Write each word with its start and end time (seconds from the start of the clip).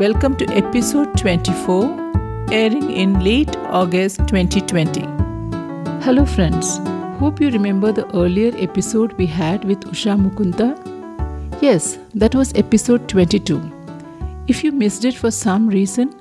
Welcome 0.00 0.36
to 0.36 0.46
episode 0.56 1.18
24, 1.18 2.50
airing 2.52 2.90
in 2.90 3.22
late 3.22 3.54
August 3.80 4.20
2020. 4.28 5.02
Hello, 6.02 6.24
friends. 6.24 6.78
Hope 7.18 7.38
you 7.38 7.50
remember 7.50 7.92
the 7.92 8.06
earlier 8.16 8.50
episode 8.56 9.12
we 9.18 9.26
had 9.26 9.62
with 9.66 9.80
Usha 9.80 10.16
Mukunda. 10.18 10.70
Yes, 11.60 11.98
that 12.14 12.34
was 12.34 12.54
episode 12.54 13.10
22. 13.10 13.60
If 14.48 14.64
you 14.64 14.72
missed 14.72 15.04
it 15.04 15.16
for 15.16 15.30
some 15.30 15.68
reason, 15.68 16.14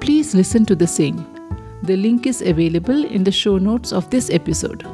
please 0.00 0.34
listen 0.34 0.66
to 0.66 0.74
the 0.74 0.88
same. 0.88 1.24
The 1.84 1.96
link 1.96 2.26
is 2.26 2.42
available 2.42 3.04
in 3.04 3.22
the 3.22 3.30
show 3.30 3.58
notes 3.58 3.92
of 3.92 4.10
this 4.10 4.28
episode. 4.30 4.84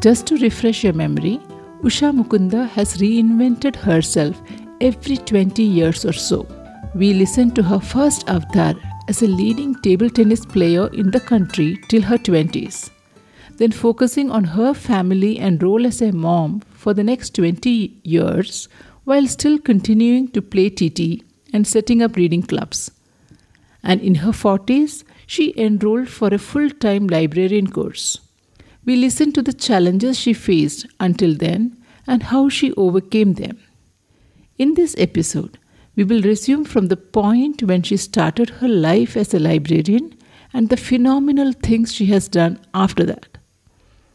Just 0.00 0.26
to 0.26 0.36
refresh 0.38 0.82
your 0.82 0.94
memory, 0.94 1.40
Usha 1.82 2.10
Mukunda 2.12 2.68
has 2.70 2.96
reinvented 2.96 3.76
herself 3.76 4.42
every 4.80 5.16
20 5.16 5.62
years 5.62 6.04
or 6.04 6.12
so. 6.12 6.44
We 6.94 7.14
listened 7.14 7.56
to 7.56 7.62
her 7.62 7.80
first 7.80 8.28
avatar 8.28 8.74
as 9.08 9.22
a 9.22 9.26
leading 9.26 9.74
table 9.76 10.10
tennis 10.10 10.44
player 10.44 10.88
in 10.88 11.10
the 11.10 11.20
country 11.20 11.78
till 11.88 12.02
her 12.02 12.18
20s, 12.18 12.90
then 13.56 13.72
focusing 13.72 14.30
on 14.30 14.44
her 14.44 14.74
family 14.74 15.38
and 15.38 15.62
role 15.62 15.86
as 15.86 16.02
a 16.02 16.12
mom 16.12 16.60
for 16.74 16.92
the 16.92 17.02
next 17.02 17.34
20 17.34 17.98
years 18.04 18.68
while 19.04 19.26
still 19.26 19.58
continuing 19.58 20.28
to 20.32 20.42
play 20.42 20.68
TT 20.68 21.24
and 21.54 21.66
setting 21.66 22.02
up 22.02 22.16
reading 22.16 22.42
clubs. 22.42 22.90
And 23.82 24.02
in 24.02 24.16
her 24.16 24.32
40s, 24.32 25.02
she 25.26 25.54
enrolled 25.56 26.10
for 26.10 26.28
a 26.28 26.38
full 26.38 26.68
time 26.68 27.06
librarian 27.06 27.70
course. 27.70 28.20
We 28.84 28.96
listened 28.96 29.34
to 29.36 29.42
the 29.42 29.54
challenges 29.54 30.20
she 30.20 30.34
faced 30.34 30.86
until 31.00 31.34
then 31.34 31.82
and 32.06 32.24
how 32.24 32.50
she 32.50 32.74
overcame 32.74 33.34
them. 33.34 33.58
In 34.58 34.74
this 34.74 34.94
episode, 34.98 35.58
we 35.94 36.04
will 36.04 36.22
resume 36.22 36.64
from 36.64 36.86
the 36.88 36.96
point 36.96 37.62
when 37.62 37.82
she 37.82 37.96
started 37.96 38.50
her 38.50 38.68
life 38.68 39.16
as 39.16 39.34
a 39.34 39.38
librarian 39.38 40.16
and 40.52 40.68
the 40.68 40.76
phenomenal 40.76 41.52
things 41.52 41.92
she 41.92 42.06
has 42.06 42.28
done 42.28 42.58
after 42.74 43.04
that. 43.04 43.38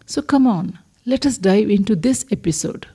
So, 0.05 0.21
come 0.21 0.47
on, 0.47 0.79
let 1.05 1.25
us 1.25 1.37
dive 1.37 1.69
into 1.69 1.95
this 1.95 2.25
episode 2.31 2.87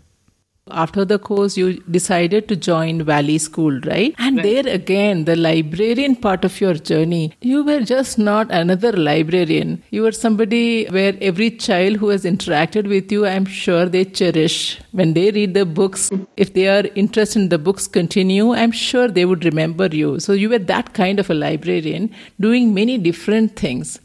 after 0.70 1.04
the 1.04 1.18
course 1.18 1.56
you 1.56 1.72
decided 1.90 2.46
to 2.48 2.54
join 2.54 3.02
valley 3.02 3.36
school 3.38 3.80
right? 3.80 4.14
And 4.18 4.36
Right. 4.36 4.42
there 4.64 4.74
again 4.74 5.24
the 5.24 5.34
librarian 5.34 6.14
part 6.16 6.44
of 6.44 6.60
your 6.60 6.74
journey 6.74 7.32
you 7.40 7.64
were 7.64 7.80
just 7.80 8.18
not 8.18 8.50
another 8.50 8.92
librarian. 8.92 9.82
You 9.90 10.02
were 10.02 10.12
somebody 10.12 10.86
where 10.86 11.16
every 11.20 11.50
child 11.50 11.96
who 11.96 12.08
has 12.10 12.24
interacted 12.24 12.88
with 12.88 13.10
you 13.10 13.26
i'm 13.26 13.44
sure 13.44 13.86
they 13.86 14.04
cherish. 14.04 14.78
When 14.92 15.14
they 15.14 15.30
read 15.32 15.54
the 15.54 15.64
books 15.66 16.10
if 16.36 16.54
they 16.54 16.68
are 16.68 16.84
interested 16.94 17.40
in 17.40 17.48
the 17.48 17.58
books 17.58 17.88
continue 17.88 18.52
i'm 18.54 18.70
sure 18.70 19.08
they 19.08 19.24
would 19.24 19.44
remember 19.44 19.86
you. 19.86 20.20
So 20.20 20.32
you 20.32 20.48
were 20.48 20.58
that 20.60 20.94
kind 20.94 21.18
of 21.18 21.28
a 21.30 21.34
librarian 21.34 22.10
doing 22.40 22.72
many 22.72 22.98
different 22.98 23.56
things 23.56 23.98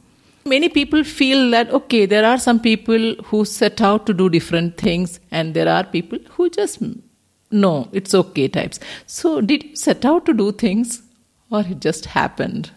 Many 0.48 0.70
people 0.70 1.04
feel 1.04 1.52
that, 1.52 1.70
okay, 1.72 2.06
there 2.06 2.26
are 2.26 2.38
some 2.38 2.60
people 2.62 3.16
who 3.26 3.44
set 3.44 3.82
out 3.82 4.06
to 4.06 4.14
do 4.14 4.30
different 4.30 4.78
things, 4.78 5.20
and 5.30 5.54
there 5.54 5.68
are 5.68 5.84
people 5.84 6.20
who 6.30 6.50
just, 6.50 6.82
no, 7.52 7.90
it's 7.92 8.16
okay 8.16 8.48
types. 8.48 8.80
So, 9.08 9.42
did 9.42 9.64
you 9.64 9.76
set 9.76 10.06
out 10.06 10.26
to 10.26 10.34
do 10.34 10.54
things, 10.54 11.02
or 11.52 11.62
it 11.62 11.82
just 11.82 12.06
happened? 12.06 12.72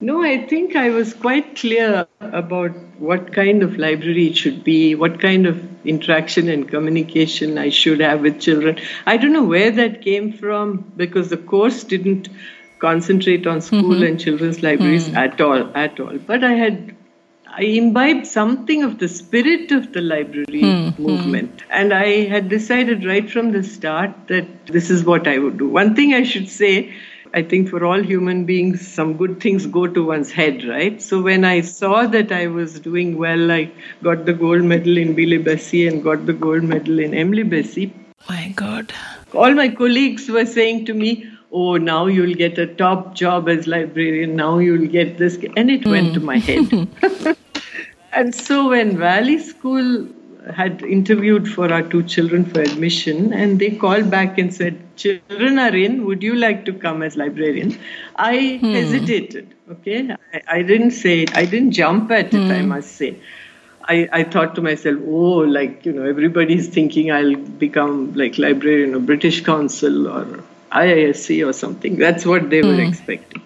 No, 0.00 0.22
I 0.22 0.46
think 0.46 0.76
I 0.76 0.90
was 0.90 1.12
quite 1.14 1.56
clear 1.56 2.06
about 2.20 2.70
what 2.98 3.32
kind 3.32 3.62
of 3.62 3.78
library 3.78 4.28
it 4.28 4.36
should 4.36 4.64
be, 4.64 4.94
what 4.94 5.20
kind 5.20 5.46
of 5.46 5.60
interaction 5.86 6.48
and 6.48 6.68
communication 6.68 7.58
I 7.58 7.68
should 7.68 8.00
have 8.00 8.20
with 8.20 8.40
children. 8.40 8.78
I 9.06 9.16
don't 9.16 9.32
know 9.32 9.44
where 9.44 9.70
that 9.70 10.02
came 10.02 10.32
from 10.32 10.92
because 10.96 11.30
the 11.30 11.36
course 11.36 11.84
didn't 11.84 12.28
concentrate 12.82 13.46
on 13.46 13.60
school 13.60 13.94
mm-hmm. 13.94 14.08
and 14.08 14.20
children's 14.20 14.62
libraries 14.62 15.08
mm. 15.08 15.16
at 15.16 15.40
all, 15.40 15.70
at 15.76 16.00
all. 16.00 16.18
But 16.32 16.44
I 16.44 16.52
had 16.64 16.96
I 17.54 17.64
imbibed 17.78 18.26
something 18.26 18.82
of 18.82 18.98
the 18.98 19.08
spirit 19.08 19.72
of 19.72 19.92
the 19.92 20.00
library 20.00 20.62
hmm, 20.62 20.88
hmm. 20.88 21.02
movement. 21.02 21.64
And 21.68 21.92
I 21.92 22.24
had 22.24 22.48
decided 22.48 23.04
right 23.04 23.30
from 23.30 23.52
the 23.52 23.62
start 23.62 24.14
that 24.28 24.46
this 24.66 24.88
is 24.88 25.04
what 25.04 25.28
I 25.28 25.38
would 25.38 25.58
do. 25.58 25.68
One 25.68 25.94
thing 25.94 26.14
I 26.14 26.22
should 26.22 26.48
say 26.48 26.94
I 27.34 27.42
think 27.42 27.68
for 27.70 27.84
all 27.84 28.02
human 28.02 28.44
beings, 28.44 28.86
some 28.86 29.16
good 29.16 29.40
things 29.40 29.66
go 29.66 29.86
to 29.86 30.04
one's 30.04 30.30
head, 30.30 30.64
right? 30.64 31.00
So 31.00 31.22
when 31.22 31.46
I 31.46 31.62
saw 31.62 32.06
that 32.06 32.30
I 32.30 32.46
was 32.46 32.78
doing 32.78 33.16
well, 33.16 33.50
I 33.50 33.70
got 34.02 34.26
the 34.26 34.34
gold 34.34 34.62
medal 34.62 34.98
in 34.98 35.14
B.Lib.Sc. 35.14 35.72
and 35.72 36.02
got 36.02 36.26
the 36.26 36.34
gold 36.34 36.62
medal 36.62 36.98
in 36.98 37.14
Emily 37.14 37.42
Bessie. 37.42 37.92
My 38.28 38.52
God. 38.54 38.92
All 39.32 39.54
my 39.54 39.68
colleagues 39.68 40.28
were 40.28 40.44
saying 40.44 40.84
to 40.86 40.94
me, 40.94 41.31
Oh, 41.52 41.76
now 41.76 42.06
you'll 42.06 42.34
get 42.34 42.58
a 42.58 42.66
top 42.66 43.14
job 43.14 43.48
as 43.48 43.66
librarian, 43.66 44.34
now 44.36 44.58
you'll 44.58 44.88
get 44.88 45.18
this. 45.18 45.38
And 45.56 45.70
it 45.70 45.86
went 45.86 46.14
to 46.14 46.20
my 46.20 46.38
head. 46.38 46.64
Hmm. 46.70 47.32
and 48.12 48.34
so 48.34 48.70
when 48.70 48.96
Valley 48.96 49.38
School 49.38 50.08
had 50.54 50.82
interviewed 50.82 51.48
for 51.48 51.72
our 51.72 51.82
two 51.82 52.02
children 52.02 52.44
for 52.44 52.60
admission, 52.60 53.32
and 53.32 53.58
they 53.58 53.70
called 53.70 54.10
back 54.10 54.38
and 54.38 54.52
said, 54.52 54.80
Children 54.96 55.58
are 55.58 55.74
in, 55.74 56.04
would 56.06 56.22
you 56.22 56.34
like 56.34 56.64
to 56.64 56.72
come 56.72 57.02
as 57.02 57.16
librarian? 57.16 57.78
I 58.16 58.58
hmm. 58.60 58.72
hesitated, 58.72 59.54
okay? 59.70 60.16
I, 60.32 60.42
I 60.48 60.62
didn't 60.62 60.92
say 60.92 61.22
it, 61.22 61.36
I 61.36 61.44
didn't 61.44 61.72
jump 61.72 62.10
at 62.10 62.32
it, 62.32 62.50
I 62.50 62.60
hmm. 62.60 62.68
must 62.68 62.96
say. 62.96 63.18
I, 63.88 64.08
I 64.12 64.24
thought 64.24 64.54
to 64.54 64.62
myself, 64.62 64.98
oh, 65.06 65.38
like, 65.38 65.84
you 65.84 65.92
know, 65.92 66.04
everybody's 66.04 66.68
thinking 66.68 67.10
I'll 67.10 67.34
become 67.36 68.14
like 68.14 68.38
librarian 68.38 68.94
of 68.94 69.06
British 69.06 69.42
Council 69.42 70.08
or 70.08 70.44
IISC 70.72 71.46
or 71.46 71.52
something. 71.52 71.96
That's 71.96 72.24
what 72.26 72.50
they 72.50 72.62
were 72.62 72.74
hmm. 72.74 72.80
expecting. 72.80 73.42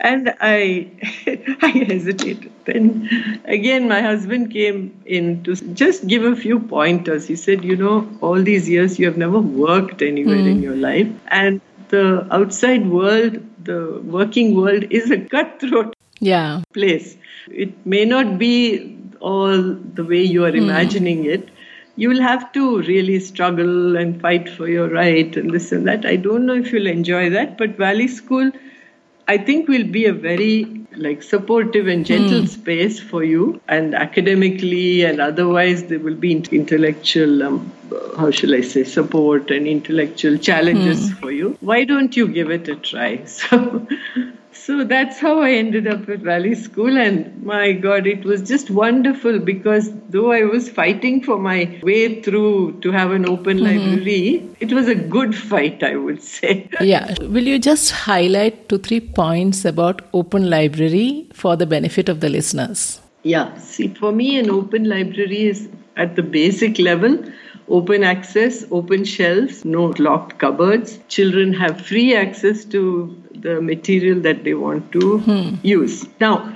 And 0.00 0.34
I, 0.40 0.90
I 1.62 1.68
hesitated. 1.68 2.50
Then 2.64 3.40
again, 3.44 3.88
my 3.88 4.00
husband 4.00 4.50
came 4.52 5.00
in 5.06 5.44
to 5.44 5.54
just 5.54 6.06
give 6.06 6.24
a 6.24 6.34
few 6.34 6.58
pointers. 6.58 7.26
He 7.28 7.36
said, 7.36 7.64
you 7.64 7.76
know, 7.76 8.08
all 8.20 8.42
these 8.42 8.68
years 8.68 8.98
you 8.98 9.06
have 9.06 9.16
never 9.16 9.40
worked 9.40 10.02
anywhere 10.02 10.36
in 10.36 10.56
hmm. 10.56 10.62
your 10.62 10.76
life. 10.76 11.08
And 11.28 11.60
the 11.88 12.26
outside 12.34 12.86
world, 12.88 13.40
the 13.64 14.00
working 14.04 14.56
world 14.56 14.84
is 14.90 15.10
a 15.10 15.18
cutthroat 15.18 15.94
Yeah. 16.20 16.62
place. 16.72 17.16
It 17.48 17.86
may 17.86 18.04
not 18.04 18.38
be 18.38 18.98
all 19.20 19.62
the 19.98 20.04
way 20.04 20.22
you 20.22 20.44
are 20.44 20.50
hmm. 20.50 20.64
imagining 20.64 21.24
it. 21.26 21.48
You 21.96 22.08
will 22.08 22.22
have 22.22 22.52
to 22.52 22.80
really 22.82 23.20
struggle 23.20 23.96
and 23.96 24.20
fight 24.20 24.48
for 24.48 24.68
your 24.68 24.88
right 24.88 25.36
and 25.36 25.50
this 25.50 25.72
and 25.72 25.86
that. 25.86 26.06
I 26.06 26.16
don't 26.16 26.46
know 26.46 26.54
if 26.54 26.72
you'll 26.72 26.86
enjoy 26.86 27.30
that, 27.30 27.58
but 27.58 27.76
Valley 27.76 28.08
School, 28.08 28.50
I 29.28 29.36
think, 29.38 29.68
will 29.68 29.84
be 29.84 30.06
a 30.06 30.12
very 30.12 30.82
like 30.96 31.22
supportive 31.22 31.86
and 31.88 32.04
gentle 32.04 32.46
space 32.46 33.00
for 33.00 33.24
you, 33.24 33.60
and 33.68 33.94
academically 33.94 35.04
and 35.04 35.20
otherwise, 35.20 35.84
there 35.84 35.98
will 35.98 36.14
be 36.14 36.32
intellectual, 36.32 37.42
um, 37.42 37.72
how 38.16 38.30
shall 38.30 38.54
I 38.54 38.60
say, 38.60 38.84
support 38.84 39.50
and 39.50 39.66
intellectual 39.66 40.36
challenges 40.36 41.10
for 41.12 41.30
you. 41.30 41.56
Why 41.60 41.84
don't 41.84 42.14
you 42.16 42.28
give 42.28 42.50
it 42.50 42.68
a 42.68 42.76
try? 42.76 43.24
So. 43.26 43.86
So 44.64 44.84
that's 44.84 45.18
how 45.18 45.40
I 45.40 45.50
ended 45.54 45.88
up 45.88 46.08
at 46.08 46.20
Valley 46.20 46.54
School, 46.54 46.96
and 46.96 47.42
my 47.42 47.72
God, 47.72 48.06
it 48.06 48.24
was 48.24 48.42
just 48.42 48.70
wonderful 48.70 49.40
because 49.40 49.90
though 50.08 50.30
I 50.30 50.44
was 50.44 50.68
fighting 50.68 51.20
for 51.20 51.36
my 51.36 51.80
way 51.82 52.22
through 52.22 52.78
to 52.82 52.92
have 52.92 53.10
an 53.10 53.28
open 53.28 53.58
mm-hmm. 53.58 53.80
library, 53.80 54.48
it 54.60 54.72
was 54.72 54.86
a 54.86 54.94
good 54.94 55.34
fight, 55.34 55.82
I 55.82 55.96
would 55.96 56.22
say. 56.22 56.68
Yeah. 56.80 57.12
Will 57.22 57.42
you 57.42 57.58
just 57.58 57.90
highlight 57.90 58.68
two, 58.68 58.78
three 58.78 59.00
points 59.00 59.64
about 59.64 60.02
Open 60.12 60.48
Library 60.48 61.26
for 61.32 61.56
the 61.56 61.66
benefit 61.66 62.08
of 62.08 62.20
the 62.20 62.28
listeners? 62.28 63.00
Yeah, 63.24 63.56
see, 63.58 63.88
for 63.88 64.12
me, 64.12 64.38
an 64.38 64.48
open 64.48 64.88
library 64.88 65.46
is 65.46 65.68
at 65.96 66.14
the 66.14 66.22
basic 66.22 66.78
level 66.78 67.18
open 67.68 68.04
access, 68.04 68.64
open 68.70 69.04
shelves, 69.04 69.64
no 69.64 69.86
locked 69.98 70.38
cupboards. 70.38 70.98
Children 71.08 71.54
have 71.54 71.80
free 71.80 72.14
access 72.14 72.64
to 72.66 73.21
the 73.42 73.60
material 73.60 74.20
that 74.20 74.44
they 74.44 74.54
want 74.54 74.92
to 74.92 75.18
hmm. 75.18 75.54
use. 75.62 76.06
Now, 76.20 76.54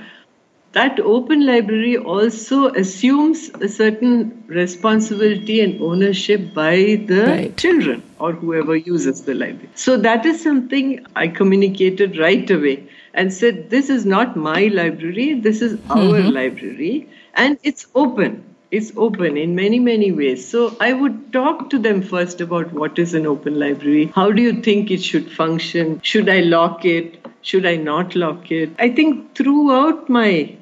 that 0.73 0.99
open 0.99 1.45
library 1.45 1.97
also 1.97 2.67
assumes 2.73 3.49
a 3.61 3.67
certain 3.67 4.43
responsibility 4.47 5.61
and 5.61 5.81
ownership 5.81 6.53
by 6.53 6.75
the 7.11 7.23
Right. 7.25 7.57
children 7.57 8.03
or 8.19 8.33
whoever 8.33 8.75
uses 8.75 9.21
the 9.23 9.33
library. 9.33 9.69
So 9.75 9.97
that 9.97 10.25
is 10.25 10.43
something 10.43 11.05
I 11.15 11.29
communicated 11.29 12.17
right 12.17 12.49
away 12.57 12.83
and 13.13 13.33
said, 13.33 13.69
This 13.69 13.89
is 13.89 14.05
not 14.05 14.35
my 14.35 14.67
library, 14.67 15.33
this 15.47 15.61
is 15.61 15.79
our 15.89 15.97
mm-hmm. 15.97 16.29
library, 16.29 17.09
and 17.33 17.57
it's 17.63 17.87
open. 17.95 18.43
It's 18.69 18.91
open 18.97 19.37
in 19.37 19.55
many, 19.55 19.79
many 19.79 20.11
ways. 20.11 20.47
So 20.47 20.75
I 20.81 20.91
would 20.91 21.31
talk 21.31 21.69
to 21.69 21.79
them 21.79 22.01
first 22.01 22.41
about 22.41 22.73
what 22.73 22.99
is 22.99 23.13
an 23.13 23.25
open 23.25 23.57
library. 23.57 24.11
How 24.13 24.31
do 24.31 24.41
you 24.41 24.61
think 24.61 24.91
it 24.91 25.01
should 25.01 25.31
function? 25.31 26.01
Should 26.03 26.27
I 26.27 26.41
lock 26.41 26.83
it? 26.83 27.25
Should 27.41 27.65
I 27.65 27.77
not 27.77 28.15
lock 28.15 28.51
it? 28.51 28.71
I 28.77 28.89
think 28.89 29.35
throughout 29.35 30.09
my 30.09 30.55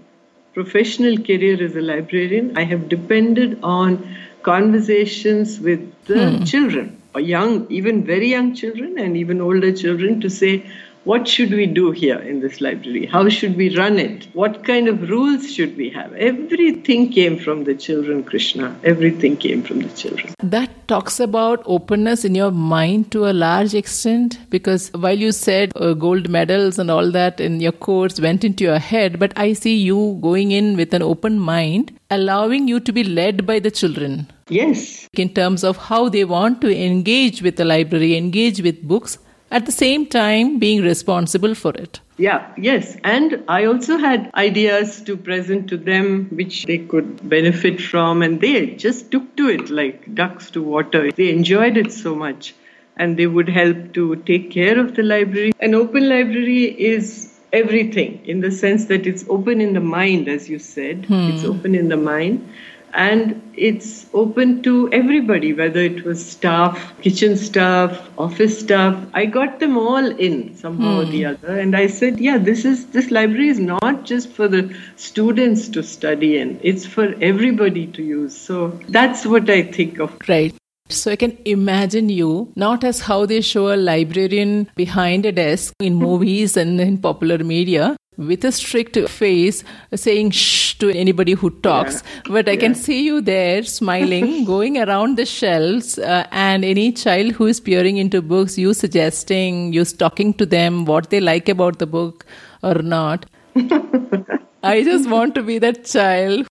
professional 0.53 1.17
career 1.17 1.61
as 1.63 1.75
a 1.75 1.81
librarian, 1.81 2.55
I 2.55 2.63
have 2.63 2.87
depended 2.89 3.59
on 3.63 4.15
conversations 4.43 5.59
with 5.59 5.81
the 6.05 6.37
hmm. 6.37 6.43
children, 6.43 7.01
or 7.15 7.21
young, 7.21 7.65
even 7.71 8.03
very 8.03 8.29
young 8.29 8.53
children, 8.53 8.99
and 8.99 9.17
even 9.17 9.41
older 9.41 9.71
children, 9.71 10.21
to 10.21 10.29
say, 10.29 10.69
what 11.05 11.27
should 11.27 11.51
we 11.51 11.67
do 11.67 11.91
here 11.91 12.17
in 12.19 12.39
this 12.39 12.61
library? 12.61 13.05
How 13.05 13.29
should 13.29 13.55
we 13.55 13.75
run 13.77 13.99
it? 13.99 14.27
What 14.33 14.63
kind 14.65 14.87
of 14.87 15.07
rules 15.07 15.53
should 15.53 15.77
we 15.77 15.89
have? 15.91 16.11
Everything 16.13 17.11
came 17.11 17.37
from 17.37 17.63
the 17.63 17.75
children, 17.75 18.23
Krishna. 18.23 18.75
Everything 18.83 19.37
came 19.37 19.61
from 19.61 19.81
the 19.81 19.89
children. 19.89 20.33
That 20.41 20.87
talks 20.87 21.19
about 21.19 21.61
openness 21.65 22.25
in 22.25 22.33
your 22.33 22.49
mind 22.51 23.11
to 23.11 23.27
a 23.29 23.33
large 23.33 23.75
extent 23.75 24.39
because 24.49 24.89
while 24.93 25.17
you 25.17 25.31
said 25.31 25.71
uh, 25.75 25.93
gold 25.93 26.27
medals 26.27 26.79
and 26.79 26.89
all 26.89 27.11
that 27.11 27.39
in 27.39 27.59
your 27.59 27.71
course 27.71 28.19
went 28.19 28.43
into 28.43 28.63
your 28.63 28.79
head, 28.79 29.19
but 29.19 29.31
I 29.35 29.53
see 29.53 29.77
you 29.77 30.17
going 30.21 30.51
in 30.51 30.75
with 30.75 30.91
an 30.95 31.03
open 31.03 31.39
mind, 31.39 31.97
allowing 32.09 32.67
you 32.67 32.79
to 32.79 32.91
be 32.91 33.03
led 33.03 33.45
by 33.45 33.59
the 33.59 33.69
children. 33.69 34.31
Yes. 34.49 35.07
In 35.13 35.29
terms 35.33 35.63
of 35.63 35.77
how 35.77 36.09
they 36.09 36.23
want 36.23 36.61
to 36.61 36.75
engage 36.75 37.43
with 37.43 37.57
the 37.57 37.65
library, 37.65 38.15
engage 38.15 38.61
with 38.61 38.81
books, 38.87 39.19
at 39.55 39.65
the 39.65 39.71
same 39.71 40.05
time 40.05 40.59
being 40.59 40.81
responsible 40.83 41.55
for 41.55 41.71
it. 41.83 42.01
Yeah, 42.17 42.53
yes. 42.57 42.97
And 43.05 43.43
I 43.47 43.65
also 43.65 43.97
had 43.97 44.29
ideas 44.35 45.01
to 45.03 45.15
present 45.15 45.69
to 45.69 45.77
them 45.77 46.27
which 46.39 46.65
they 46.65 46.79
could 46.79 47.29
benefit 47.29 47.79
from, 47.81 48.21
and 48.21 48.41
they 48.41 48.67
just 48.85 49.11
took 49.11 49.35
to 49.37 49.47
it 49.49 49.69
like 49.69 50.13
ducks 50.13 50.51
to 50.51 50.61
water. 50.61 51.09
They 51.11 51.29
enjoyed 51.29 51.77
it 51.77 51.93
so 51.93 52.15
much, 52.15 52.53
and 52.97 53.17
they 53.17 53.27
would 53.27 53.47
help 53.47 53.93
to 53.93 54.17
take 54.31 54.51
care 54.51 54.77
of 54.77 54.95
the 54.95 55.03
library. 55.03 55.53
An 55.61 55.73
open 55.73 56.09
library 56.09 56.65
is 56.93 57.31
everything 57.53 58.21
in 58.25 58.41
the 58.41 58.51
sense 58.51 58.85
that 58.85 59.07
it's 59.07 59.25
open 59.29 59.61
in 59.61 59.73
the 59.73 59.85
mind, 59.97 60.27
as 60.27 60.49
you 60.49 60.59
said, 60.59 61.05
hmm. 61.05 61.29
it's 61.29 61.45
open 61.45 61.75
in 61.75 61.87
the 61.87 61.97
mind 61.97 62.45
and 62.95 63.41
it's 63.55 64.05
open 64.13 64.63
to 64.63 64.89
everybody, 64.91 65.53
whether 65.53 65.79
it 65.79 66.03
was 66.05 66.25
staff, 66.25 66.93
kitchen 67.01 67.35
staff, 67.37 68.09
office 68.17 68.59
staff. 68.59 68.97
I 69.13 69.25
got 69.25 69.59
them 69.59 69.77
all 69.77 70.05
in 70.27 70.55
somehow 70.55 71.01
or 71.01 71.05
the 71.05 71.23
hmm. 71.23 71.29
other, 71.29 71.59
and 71.59 71.75
I 71.75 71.87
said, 71.87 72.19
"Yeah, 72.19 72.37
this 72.37 72.65
is 72.65 72.85
this 72.97 73.11
library 73.11 73.49
is 73.49 73.59
not 73.59 74.05
just 74.05 74.29
for 74.31 74.47
the 74.47 74.63
students 74.95 75.67
to 75.69 75.83
study 75.83 76.37
in; 76.37 76.59
it's 76.63 76.85
for 76.85 77.13
everybody 77.21 77.87
to 77.87 78.03
use." 78.03 78.35
So 78.35 78.79
that's 78.89 79.25
what 79.25 79.49
I 79.49 79.63
think 79.63 79.99
of. 79.99 80.15
Right. 80.27 80.55
So 80.87 81.11
I 81.11 81.15
can 81.15 81.37
imagine 81.45 82.09
you 82.09 82.53
not 82.55 82.83
as 82.83 83.01
how 83.01 83.25
they 83.25 83.41
show 83.41 83.73
a 83.73 83.75
librarian 83.75 84.69
behind 84.75 85.25
a 85.25 85.31
desk 85.31 85.73
in 85.79 85.95
movies 85.95 86.55
and 86.55 86.79
in 86.79 86.99
popular 86.99 87.39
media, 87.43 87.95
with 88.17 88.45
a 88.45 88.51
strict 88.51 88.97
face 89.09 89.63
saying 89.93 90.31
shh 90.31 90.75
to 90.75 90.89
anybody 90.89 91.33
who 91.33 91.49
talks 91.67 92.01
yeah. 92.03 92.21
but 92.35 92.47
i 92.47 92.51
yeah. 92.53 92.59
can 92.59 92.75
see 92.75 93.03
you 93.05 93.21
there 93.21 93.63
smiling 93.63 94.45
going 94.53 94.77
around 94.77 95.17
the 95.17 95.25
shelves 95.25 95.97
uh, 95.99 96.25
and 96.31 96.65
any 96.65 96.91
child 96.91 97.31
who 97.33 97.45
is 97.45 97.59
peering 97.59 97.97
into 97.97 98.21
books 98.21 98.57
you 98.57 98.73
suggesting 98.73 99.73
you 99.73 99.85
talking 99.85 100.33
to 100.33 100.45
them 100.45 100.85
what 100.85 101.09
they 101.09 101.19
like 101.19 101.49
about 101.49 101.79
the 101.79 101.87
book 101.87 102.25
or 102.63 102.75
not 102.75 103.25
I 104.65 104.83
just 104.83 105.07
want 105.07 105.35
to 105.35 105.43
be 105.43 105.59
that 105.59 105.85
child 105.85 106.47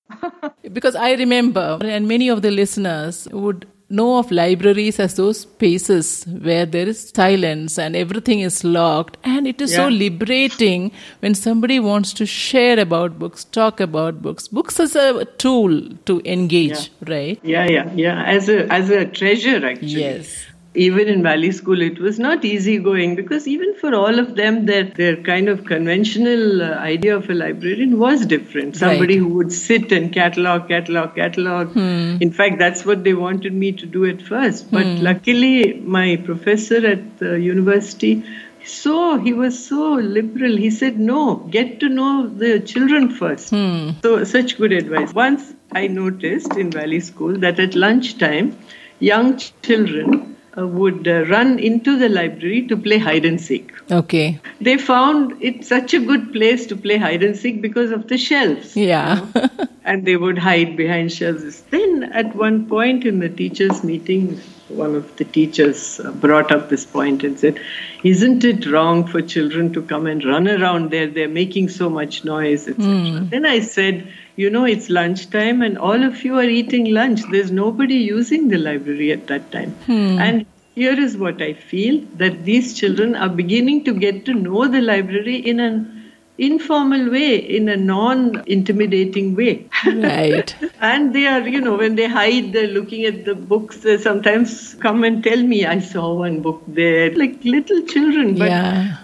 because 0.72 0.94
I 0.94 1.14
remember, 1.14 1.78
and 1.82 2.06
many 2.06 2.28
of 2.28 2.42
the 2.42 2.52
listeners 2.52 3.26
would 3.32 3.66
know 3.90 4.18
of 4.18 4.30
libraries 4.30 4.98
as 4.98 5.16
those 5.16 5.40
spaces 5.40 6.24
where 6.24 6.66
there 6.66 6.88
is 6.88 7.10
silence 7.14 7.78
and 7.78 7.94
everything 7.94 8.40
is 8.40 8.64
locked. 8.64 9.16
And 9.24 9.46
it 9.46 9.60
is 9.60 9.72
yeah. 9.72 9.78
so 9.78 9.88
liberating 9.88 10.92
when 11.20 11.34
somebody 11.34 11.80
wants 11.80 12.12
to 12.14 12.26
share 12.26 12.78
about 12.78 13.18
books, 13.18 13.44
talk 13.44 13.80
about 13.80 14.22
books. 14.22 14.48
Books 14.48 14.80
as 14.80 14.96
a 14.96 15.24
tool 15.36 15.88
to 16.06 16.22
engage, 16.24 16.90
yeah. 17.00 17.14
right? 17.14 17.40
Yeah, 17.42 17.64
yeah, 17.64 17.92
yeah. 17.94 18.22
As 18.24 18.48
a 18.48 18.66
as 18.72 18.90
a 18.90 19.06
treasure, 19.06 19.64
actually. 19.64 20.00
Yes 20.00 20.46
even 20.74 21.06
in 21.06 21.22
Valley 21.22 21.52
School, 21.52 21.80
it 21.80 22.00
was 22.00 22.18
not 22.18 22.44
easy 22.44 22.78
going 22.78 23.14
because 23.14 23.46
even 23.46 23.74
for 23.74 23.94
all 23.94 24.18
of 24.18 24.34
them, 24.34 24.66
their 24.66 24.84
their 24.84 25.16
kind 25.16 25.48
of 25.48 25.64
conventional 25.64 26.62
uh, 26.62 26.74
idea 26.74 27.16
of 27.16 27.30
a 27.30 27.34
librarian 27.34 27.98
was 27.98 28.26
different. 28.26 28.76
Somebody 28.76 29.20
right. 29.20 29.26
who 29.26 29.34
would 29.34 29.52
sit 29.52 29.92
and 29.92 30.12
catalog, 30.12 30.68
catalog, 30.68 31.14
catalog. 31.14 31.68
Hmm. 31.68 32.16
In 32.20 32.32
fact, 32.32 32.58
that's 32.58 32.84
what 32.84 33.04
they 33.04 33.14
wanted 33.14 33.54
me 33.54 33.70
to 33.72 33.86
do 33.86 34.04
at 34.04 34.20
first. 34.22 34.70
But 34.70 34.86
hmm. 34.86 35.02
luckily, 35.02 35.74
my 35.74 36.16
professor 36.16 36.84
at 36.86 37.18
the 37.18 37.40
university. 37.40 38.24
So 38.66 39.18
he 39.18 39.34
was 39.34 39.64
so 39.64 39.92
liberal. 39.92 40.56
He 40.56 40.70
said, 40.70 40.98
"No, 40.98 41.36
get 41.56 41.80
to 41.80 41.88
know 41.88 42.26
the 42.26 42.60
children 42.60 43.10
first. 43.10 43.50
Hmm. 43.50 43.90
So 44.02 44.24
such 44.24 44.56
good 44.58 44.72
advice. 44.72 45.14
Once 45.14 45.52
I 45.70 45.86
noticed 45.86 46.56
in 46.56 46.70
Valley 46.70 47.00
School 47.00 47.36
that 47.38 47.60
at 47.60 47.74
lunchtime, 47.74 48.56
young 48.98 49.36
children 49.62 50.34
uh, 50.56 50.66
would 50.66 51.08
uh, 51.08 51.24
run 51.26 51.58
into 51.58 51.98
the 51.98 52.08
library 52.08 52.66
to 52.68 52.76
play 52.76 52.98
hide 52.98 53.24
and 53.24 53.40
seek. 53.40 53.72
Okay. 53.90 54.38
They 54.60 54.78
found 54.78 55.42
it 55.42 55.64
such 55.64 55.94
a 55.94 56.00
good 56.00 56.32
place 56.32 56.66
to 56.66 56.76
play 56.76 56.96
hide 56.96 57.22
and 57.22 57.36
seek 57.36 57.60
because 57.60 57.90
of 57.90 58.08
the 58.08 58.18
shelves. 58.18 58.76
Yeah. 58.76 59.26
You 59.34 59.40
know? 59.40 59.50
and 59.84 60.04
they 60.04 60.16
would 60.16 60.38
hide 60.38 60.76
behind 60.76 61.12
shelves. 61.12 61.60
Then, 61.70 62.04
at 62.04 62.34
one 62.34 62.66
point 62.66 63.04
in 63.04 63.18
the 63.18 63.28
teachers' 63.28 63.82
meeting, 63.82 64.40
one 64.68 64.94
of 64.94 65.16
the 65.16 65.24
teachers 65.24 66.00
uh, 66.00 66.10
brought 66.12 66.50
up 66.50 66.68
this 66.68 66.86
point 66.86 67.22
and 67.24 67.38
said, 67.38 67.60
Isn't 68.02 68.44
it 68.44 68.66
wrong 68.66 69.06
for 69.06 69.20
children 69.22 69.72
to 69.74 69.82
come 69.82 70.06
and 70.06 70.24
run 70.24 70.48
around 70.48 70.90
there? 70.90 71.06
They're 71.06 71.28
making 71.28 71.68
so 71.68 71.90
much 71.90 72.24
noise, 72.24 72.68
etc. 72.68 72.84
Mm. 72.84 73.30
Then 73.30 73.44
I 73.44 73.60
said, 73.60 74.08
you 74.36 74.50
know, 74.50 74.64
it's 74.64 74.90
lunchtime 74.90 75.62
and 75.62 75.78
all 75.78 76.02
of 76.02 76.24
you 76.24 76.36
are 76.38 76.44
eating 76.44 76.92
lunch. 76.92 77.20
There's 77.30 77.50
nobody 77.50 77.96
using 77.96 78.48
the 78.48 78.58
library 78.58 79.12
at 79.12 79.26
that 79.28 79.50
time. 79.52 79.70
Hmm. 79.86 80.18
And 80.18 80.46
here 80.74 80.98
is 80.98 81.16
what 81.16 81.40
I 81.40 81.54
feel 81.54 82.04
that 82.16 82.44
these 82.44 82.74
children 82.74 83.14
are 83.14 83.28
beginning 83.28 83.84
to 83.84 83.94
get 83.94 84.24
to 84.24 84.34
know 84.34 84.66
the 84.66 84.80
library 84.80 85.36
in 85.36 85.60
an 85.60 86.12
informal 86.36 87.10
way, 87.10 87.36
in 87.36 87.68
a 87.68 87.76
non 87.76 88.42
intimidating 88.48 89.36
way. 89.36 89.68
Right. 89.86 90.54
and 90.80 91.14
they 91.14 91.26
are, 91.28 91.46
you 91.46 91.60
know, 91.60 91.76
when 91.76 91.94
they 91.94 92.08
hide, 92.08 92.52
they're 92.52 92.66
looking 92.66 93.04
at 93.04 93.24
the 93.24 93.36
books, 93.36 93.78
they 93.78 93.98
sometimes 93.98 94.74
come 94.74 95.04
and 95.04 95.22
tell 95.22 95.40
me, 95.40 95.64
I 95.64 95.78
saw 95.78 96.12
one 96.14 96.42
book 96.42 96.62
there, 96.66 97.14
like 97.14 97.44
little 97.44 97.82
children. 97.82 98.36
But 98.36 98.50
yeah. 98.50 98.96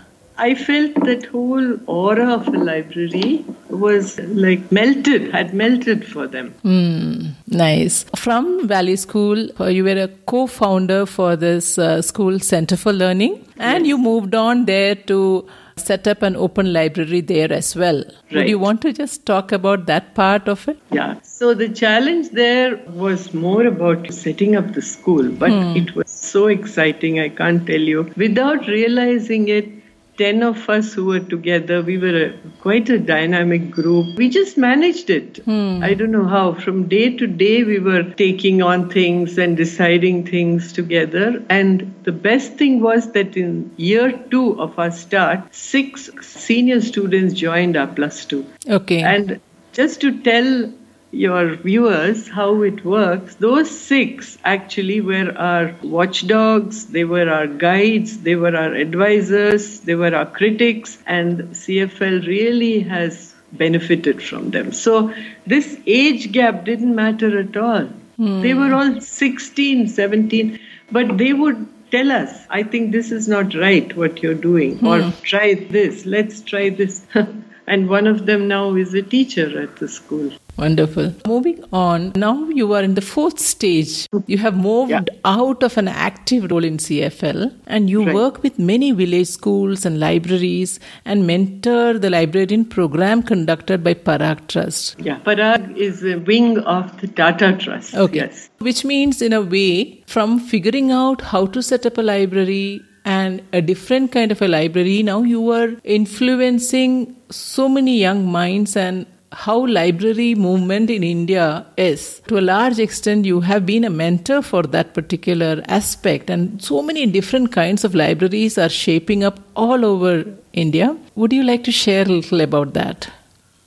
I 0.42 0.54
felt 0.54 0.94
that 1.04 1.26
whole 1.26 1.78
aura 1.86 2.32
of 2.34 2.46
the 2.46 2.58
library 2.58 3.44
was 3.68 4.18
like 4.44 4.72
melted, 4.72 5.30
had 5.32 5.52
melted 5.52 6.06
for 6.06 6.26
them. 6.26 6.54
Mm, 6.64 7.32
nice. 7.46 8.04
From 8.16 8.66
Valley 8.66 8.96
School, 8.96 9.48
uh, 9.60 9.66
you 9.66 9.84
were 9.84 10.02
a 10.04 10.08
co 10.32 10.46
founder 10.46 11.04
for 11.04 11.36
this 11.36 11.76
uh, 11.78 12.00
school 12.00 12.38
Center 12.38 12.78
for 12.78 12.92
Learning, 12.92 13.34
and 13.58 13.84
yes. 13.84 13.88
you 13.90 13.98
moved 13.98 14.34
on 14.34 14.64
there 14.64 14.94
to 15.10 15.46
set 15.76 16.06
up 16.06 16.22
an 16.22 16.36
open 16.36 16.72
library 16.72 17.20
there 17.20 17.52
as 17.52 17.76
well. 17.76 17.98
Right. 17.98 18.36
Would 18.36 18.48
you 18.48 18.58
want 18.58 18.80
to 18.82 18.92
just 18.94 19.26
talk 19.26 19.52
about 19.52 19.84
that 19.86 20.14
part 20.14 20.48
of 20.48 20.66
it? 20.68 20.78
Yeah. 20.90 21.20
So 21.22 21.52
the 21.52 21.68
challenge 21.68 22.30
there 22.30 22.76
was 22.88 23.34
more 23.34 23.66
about 23.66 24.10
setting 24.12 24.56
up 24.56 24.72
the 24.72 24.82
school, 24.82 25.30
but 25.30 25.50
hmm. 25.50 25.76
it 25.76 25.94
was 25.94 26.10
so 26.10 26.46
exciting, 26.46 27.20
I 27.20 27.28
can't 27.28 27.66
tell 27.66 27.80
you. 27.80 28.10
Without 28.16 28.66
realizing 28.66 29.48
it, 29.48 29.79
10 30.20 30.42
of 30.42 30.68
us 30.68 30.92
who 30.92 31.06
were 31.06 31.20
together. 31.20 31.80
We 31.80 31.96
were 31.96 32.24
a, 32.24 32.32
quite 32.60 32.90
a 32.90 32.98
dynamic 32.98 33.70
group. 33.70 34.18
We 34.18 34.28
just 34.28 34.58
managed 34.58 35.08
it. 35.08 35.38
Hmm. 35.46 35.82
I 35.82 35.94
don't 35.94 36.10
know 36.10 36.26
how. 36.26 36.52
From 36.52 36.88
day 36.88 37.16
to 37.16 37.26
day, 37.26 37.64
we 37.64 37.78
were 37.78 38.02
taking 38.02 38.60
on 38.60 38.90
things 38.90 39.38
and 39.38 39.56
deciding 39.56 40.26
things 40.26 40.74
together. 40.74 41.42
And 41.48 41.94
the 42.02 42.12
best 42.12 42.58
thing 42.58 42.80
was 42.80 43.12
that 43.12 43.34
in 43.34 43.72
year 43.78 44.12
two 44.30 44.60
of 44.60 44.78
our 44.78 44.90
start, 44.90 45.54
six 45.54 46.10
senior 46.20 46.82
students 46.82 47.32
joined 47.32 47.78
our 47.78 47.86
plus 47.86 48.26
two. 48.26 48.44
Okay. 48.68 49.02
And 49.02 49.40
just 49.72 50.02
to 50.02 50.20
tell 50.22 50.70
your 51.12 51.56
viewers 51.56 52.28
how 52.28 52.62
it 52.62 52.84
works, 52.84 53.34
those 53.36 53.70
six 53.70 54.38
actually 54.44 55.00
were 55.00 55.32
our 55.36 55.74
watchdogs, 55.82 56.86
they 56.86 57.04
were 57.04 57.28
our 57.28 57.46
guides, 57.46 58.18
they 58.18 58.36
were 58.36 58.56
our 58.56 58.74
advisors, 58.74 59.80
they 59.80 59.94
were 59.94 60.14
our 60.14 60.26
critics, 60.26 60.98
and 61.06 61.38
CFL 61.50 62.26
really 62.26 62.80
has 62.80 63.34
benefited 63.52 64.22
from 64.22 64.50
them. 64.50 64.72
So 64.72 65.12
this 65.46 65.76
age 65.86 66.30
gap 66.30 66.64
didn't 66.64 66.94
matter 66.94 67.38
at 67.40 67.56
all. 67.56 67.86
Hmm. 68.16 68.42
They 68.42 68.54
were 68.54 68.72
all 68.72 69.00
16, 69.00 69.88
17, 69.88 70.60
but 70.92 71.18
they 71.18 71.32
would 71.32 71.66
tell 71.90 72.12
us, 72.12 72.46
I 72.48 72.62
think 72.62 72.92
this 72.92 73.10
is 73.10 73.26
not 73.26 73.54
right 73.54 73.96
what 73.96 74.22
you're 74.22 74.34
doing, 74.34 74.78
hmm. 74.78 74.86
or 74.86 75.12
try 75.22 75.54
this, 75.54 76.06
let's 76.06 76.40
try 76.42 76.68
this. 76.70 77.04
and 77.66 77.88
one 77.88 78.06
of 78.06 78.26
them 78.26 78.46
now 78.48 78.74
is 78.74 78.94
a 78.94 79.02
teacher 79.02 79.60
at 79.60 79.76
the 79.76 79.88
school. 79.88 80.32
Wonderful. 80.56 81.14
Moving 81.26 81.64
on, 81.72 82.12
now 82.14 82.48
you 82.48 82.72
are 82.74 82.82
in 82.82 82.94
the 82.94 83.00
fourth 83.00 83.38
stage. 83.38 84.06
You 84.26 84.38
have 84.38 84.56
moved 84.56 84.90
yeah. 84.90 85.04
out 85.24 85.62
of 85.62 85.78
an 85.78 85.88
active 85.88 86.50
role 86.50 86.64
in 86.64 86.76
CFL 86.76 87.54
and 87.66 87.88
you 87.88 88.04
right. 88.04 88.14
work 88.14 88.42
with 88.42 88.58
many 88.58 88.92
village 88.92 89.28
schools 89.28 89.86
and 89.86 89.98
libraries 89.98 90.78
and 91.04 91.26
mentor 91.26 91.98
the 91.98 92.10
librarian 92.10 92.64
program 92.64 93.22
conducted 93.22 93.82
by 93.82 93.94
Parag 93.94 94.46
Trust. 94.48 94.98
Yeah, 94.98 95.18
Parag 95.20 95.76
is 95.76 96.04
a 96.04 96.16
wing 96.16 96.58
of 96.58 97.00
the 97.00 97.08
Tata 97.08 97.56
Trust. 97.56 97.94
Okay. 97.94 98.16
Yes. 98.16 98.50
Which 98.58 98.84
means, 98.84 99.22
in 99.22 99.32
a 99.32 99.40
way, 99.40 100.02
from 100.06 100.38
figuring 100.38 100.90
out 100.90 101.20
how 101.22 101.46
to 101.46 101.62
set 101.62 101.86
up 101.86 101.96
a 101.98 102.02
library 102.02 102.82
and 103.04 103.42
a 103.52 103.62
different 103.62 104.12
kind 104.12 104.30
of 104.30 104.42
a 104.42 104.48
library. 104.48 105.02
Now 105.02 105.22
you 105.22 105.50
are 105.50 105.70
influencing 105.84 107.16
so 107.30 107.68
many 107.68 107.98
young 107.98 108.26
minds 108.30 108.76
and 108.76 109.06
how 109.32 109.66
library 109.66 110.34
movement 110.34 110.90
in 110.90 111.04
India 111.04 111.64
is. 111.76 112.20
To 112.26 112.38
a 112.38 112.40
large 112.40 112.78
extent, 112.78 113.24
you 113.24 113.40
have 113.40 113.64
been 113.64 113.84
a 113.84 113.90
mentor 113.90 114.42
for 114.42 114.62
that 114.64 114.92
particular 114.92 115.62
aspect, 115.68 116.30
and 116.30 116.62
so 116.62 116.82
many 116.82 117.06
different 117.06 117.52
kinds 117.52 117.84
of 117.84 117.94
libraries 117.94 118.58
are 118.58 118.68
shaping 118.68 119.22
up 119.22 119.38
all 119.54 119.84
over 119.84 120.24
India. 120.52 120.96
Would 121.14 121.32
you 121.32 121.44
like 121.44 121.64
to 121.64 121.72
share 121.72 122.02
a 122.02 122.08
little 122.08 122.40
about 122.40 122.74
that? 122.74 123.08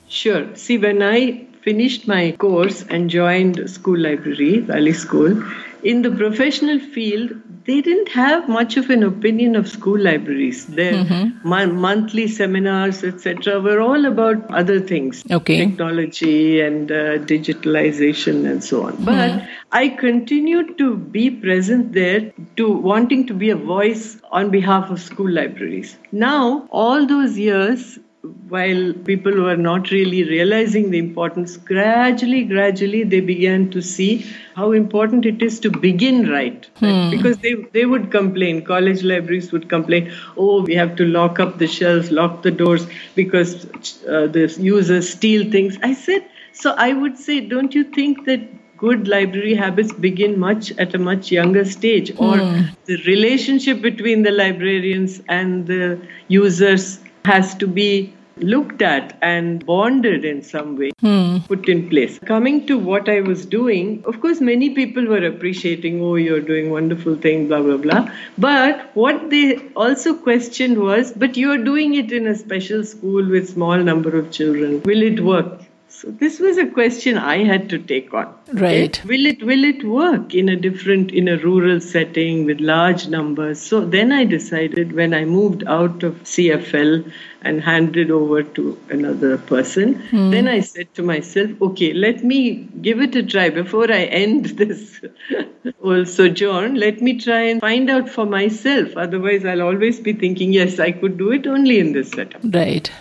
Sure. 0.10 0.54
See, 0.56 0.78
when 0.78 1.02
I 1.02 1.46
finished 1.62 2.08
my 2.08 2.34
course 2.34 2.84
and 2.90 3.10
joined 3.10 3.70
school 3.70 3.98
library, 3.98 4.60
Valley 4.60 4.94
School, 4.94 5.42
in 5.82 6.02
the 6.02 6.12
professional 6.12 6.80
field, 6.80 7.32
they 7.66 7.82
didn't 7.82 8.10
have 8.10 8.50
much 8.50 8.78
of 8.78 8.90
an 8.90 9.04
opinion 9.04 9.56
of 9.56 9.68
school 9.68 10.00
libraries. 10.00 10.66
Their 10.66 10.94
mm-hmm. 10.94 11.48
mon- 11.48 11.76
monthly 11.80 12.28
seminars, 12.28 13.04
etc., 13.04 13.60
were 13.60 13.80
all 13.80 14.06
about 14.06 14.50
other 14.52 14.80
things, 14.80 15.24
okay. 15.32 15.66
technology 15.66 16.62
and 16.62 16.92
uh, 16.92 17.18
digitalization 17.34 18.50
and 18.50 18.64
so 18.64 18.84
on. 18.88 18.96
But 19.04 19.32
mm-hmm. 19.32 19.46
I 19.72 19.90
continued 19.90 20.78
to 20.78 20.98
be 20.98 21.30
present 21.32 21.94
there, 21.94 22.34
to 22.58 22.70
wanting 22.70 23.28
to 23.28 23.34
be 23.34 23.50
a 23.50 23.56
voice 23.56 24.18
on 24.32 24.50
behalf 24.52 24.90
of 24.90 25.00
school 25.00 25.30
libraries. 25.30 25.98
Now, 26.12 26.68
all 26.70 27.06
those 27.06 27.38
years, 27.38 28.00
while 28.48 28.94
people 29.06 29.34
were 29.34 29.58
not 29.58 29.92
really 29.92 30.24
realizing 30.24 30.92
the 30.92 30.98
importance, 30.98 31.58
gradually, 31.58 32.46
gradually 32.46 33.04
they 33.04 33.20
began 33.20 33.70
to 33.70 33.82
see 33.82 34.26
how 34.56 34.72
important 34.72 35.26
it 35.26 35.42
is 35.42 35.60
to 35.60 35.70
begin 35.70 36.30
right. 36.30 36.66
right? 36.82 37.04
Hmm. 37.04 37.10
Because 37.10 37.38
they, 37.40 37.56
they 37.74 37.86
would 37.86 38.12
complain, 38.12 38.64
college 38.64 39.04
libraries 39.04 39.52
would 39.52 39.68
complain, 39.68 40.14
oh, 40.38 40.62
we 40.62 40.74
have 40.76 40.96
to 40.98 41.06
lock 41.06 41.42
up 41.42 41.58
the 41.58 41.68
shelves, 41.68 42.12
lock 42.12 42.44
the 42.44 42.52
doors 42.52 42.88
because 43.16 43.66
uh, 44.06 44.28
the 44.28 44.56
users 44.58 45.10
steal 45.10 45.52
things. 45.52 45.78
I 45.84 45.94
said, 45.94 46.26
so 46.54 46.76
I 46.78 46.94
would 46.94 47.18
say, 47.18 47.42
don't 47.42 47.76
you 47.76 47.84
think 47.84 48.26
that 48.26 48.40
good 48.78 49.08
library 49.08 49.56
habits 49.56 49.92
begin 49.92 50.40
much 50.40 50.72
at 50.78 50.94
a 50.96 50.98
much 50.98 51.32
younger 51.32 51.66
stage 51.66 52.12
or 52.12 52.36
mm. 52.36 52.70
the 52.86 53.02
relationship 53.04 53.82
between 53.82 54.24
the 54.24 54.32
librarians 54.32 55.22
and 55.28 55.68
the 55.68 56.00
users 56.28 57.00
has 57.26 57.56
to 57.56 57.68
be 57.68 58.14
looked 58.38 58.82
at 58.82 59.18
and 59.22 59.66
bonded 59.66 60.26
in 60.26 60.42
some 60.42 60.76
way, 60.76 60.92
hmm. 61.00 61.38
put 61.48 61.70
in 61.70 61.90
place. 61.90 62.20
Coming 62.20 62.66
to 62.68 62.78
what 62.78 63.08
I 63.08 63.22
was 63.22 63.46
doing, 63.46 64.04
of 64.06 64.20
course, 64.22 64.42
many 64.42 64.72
people 64.72 65.06
were 65.06 65.26
appreciating, 65.26 66.02
oh, 66.02 66.16
you're 66.16 66.42
doing 66.42 66.70
wonderful 66.70 67.16
thing, 67.16 67.48
blah, 67.48 67.62
blah, 67.62 67.78
blah. 67.78 68.10
But 68.38 68.90
what 68.96 69.30
they 69.30 69.60
also 69.76 70.16
questioned 70.16 70.80
was, 70.80 71.12
but 71.12 71.38
you're 71.38 71.64
doing 71.64 71.96
it 71.96 72.12
in 72.12 72.28
a 72.28 72.36
special 72.36 72.84
school 72.84 73.28
with 73.30 73.50
small 73.50 73.78
number 73.78 74.18
of 74.18 74.32
children. 74.32 74.82
Will 74.84 75.04
it 75.04 75.20
work? 75.20 75.63
So 75.96 76.10
this 76.10 76.40
was 76.40 76.58
a 76.58 76.66
question 76.66 77.18
I 77.18 77.44
had 77.44 77.70
to 77.70 77.78
take 77.78 78.14
on. 78.14 78.34
Right. 78.52 79.00
Will 79.06 79.26
it 79.28 79.44
will 79.44 79.64
it 79.64 79.84
work 79.84 80.34
in 80.34 80.50
a 80.50 80.56
different 80.56 81.12
in 81.12 81.28
a 81.28 81.38
rural 81.38 81.80
setting 81.80 82.46
with 82.46 82.60
large 82.60 83.08
numbers? 83.08 83.62
So 83.62 83.80
then 83.86 84.12
I 84.12 84.26
decided 84.26 84.94
when 84.94 85.14
I 85.14 85.24
moved 85.24 85.64
out 85.66 86.02
of 86.02 86.16
CFL 86.24 87.10
and 87.44 87.62
handed 87.62 88.10
over 88.10 88.42
to 88.42 88.78
another 88.90 89.38
person, 89.38 89.94
hmm. 90.10 90.32
then 90.32 90.48
I 90.48 90.62
said 90.62 90.94
to 90.96 91.04
myself, 91.04 91.52
okay, 91.62 91.94
let 91.94 92.24
me 92.24 92.68
give 92.82 93.00
it 93.00 93.16
a 93.16 93.24
try 93.24 93.50
before 93.50 93.92
I 93.92 94.04
end 94.06 94.46
this 94.58 95.00
whole 95.82 96.06
sojourn. 96.06 96.76
Let 96.76 97.02
me 97.02 97.20
try 97.20 97.42
and 97.42 97.62
find 97.62 97.90
out 97.90 98.10
for 98.10 98.26
myself. 98.26 98.98
Otherwise, 98.98 99.46
I'll 99.46 99.62
always 99.62 100.00
be 100.00 100.14
thinking, 100.14 100.54
yes, 100.54 100.80
I 100.80 100.92
could 100.92 101.18
do 101.18 101.32
it 101.32 101.46
only 101.46 101.80
in 101.80 101.94
this 101.94 102.10
setup. 102.10 102.42
Right. 102.44 102.92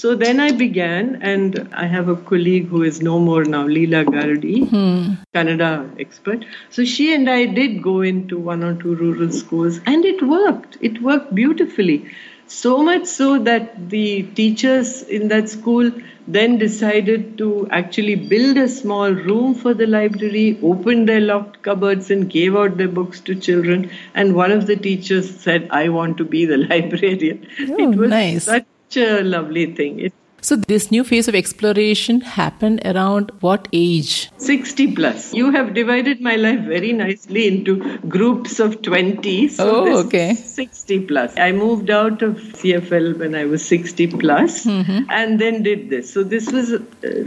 So 0.00 0.14
then 0.14 0.40
I 0.40 0.52
began, 0.52 1.18
and 1.20 1.68
I 1.74 1.86
have 1.86 2.08
a 2.08 2.16
colleague 2.16 2.68
who 2.68 2.82
is 2.82 3.02
no 3.02 3.18
more 3.18 3.44
now, 3.44 3.66
Leela 3.68 4.02
Gardi, 4.06 4.66
hmm. 4.66 5.16
Kannada 5.34 5.72
expert. 6.00 6.46
So 6.70 6.86
she 6.86 7.12
and 7.14 7.28
I 7.28 7.44
did 7.44 7.82
go 7.82 8.00
into 8.00 8.38
one 8.38 8.64
or 8.64 8.74
two 8.74 8.94
rural 8.94 9.30
schools, 9.30 9.78
and 9.84 10.06
it 10.06 10.22
worked. 10.22 10.78
It 10.80 11.02
worked 11.02 11.34
beautifully. 11.34 12.06
So 12.46 12.82
much 12.82 13.04
so 13.04 13.38
that 13.40 13.90
the 13.90 14.22
teachers 14.40 15.02
in 15.02 15.28
that 15.28 15.50
school 15.50 15.92
then 16.26 16.56
decided 16.56 17.36
to 17.36 17.68
actually 17.70 18.14
build 18.14 18.56
a 18.56 18.68
small 18.70 19.10
room 19.10 19.54
for 19.54 19.74
the 19.74 19.86
library, 19.86 20.58
opened 20.62 21.10
their 21.10 21.20
locked 21.20 21.60
cupboards, 21.60 22.10
and 22.10 22.30
gave 22.30 22.56
out 22.56 22.78
their 22.78 22.88
books 22.88 23.20
to 23.28 23.34
children. 23.34 23.90
And 24.14 24.34
one 24.34 24.50
of 24.50 24.66
the 24.66 24.76
teachers 24.76 25.30
said, 25.38 25.68
I 25.70 25.90
want 25.90 26.16
to 26.16 26.24
be 26.24 26.46
the 26.46 26.56
librarian. 26.70 27.46
Oh, 27.68 27.90
it 27.90 27.96
was 27.96 28.08
nice. 28.08 28.44
such 28.44 28.64
a 28.96 29.22
lovely 29.22 29.66
thing. 29.74 30.10
So 30.42 30.56
this 30.56 30.90
new 30.90 31.04
phase 31.04 31.28
of 31.28 31.34
exploration 31.34 32.22
happened 32.22 32.80
around 32.84 33.30
what 33.40 33.68
age? 33.72 34.30
60 34.38 34.94
plus. 34.94 35.34
You 35.34 35.50
have 35.50 35.74
divided 35.74 36.20
my 36.20 36.36
life 36.36 36.60
very 36.60 36.92
nicely 36.92 37.46
into 37.46 37.98
groups 38.08 38.58
of 38.58 38.80
20. 38.82 39.48
So 39.48 39.86
oh, 39.86 39.98
okay. 40.06 40.34
60 40.34 41.00
plus. 41.06 41.36
I 41.36 41.52
moved 41.52 41.90
out 41.90 42.22
of 42.22 42.36
CFL 42.36 43.18
when 43.18 43.34
I 43.34 43.44
was 43.44 43.64
60 43.66 44.06
plus 44.06 44.64
mm-hmm. 44.64 45.10
and 45.10 45.38
then 45.38 45.62
did 45.62 45.90
this. 45.90 46.10
So 46.12 46.22
this 46.22 46.50
was 46.50 46.72
uh, 46.72 46.80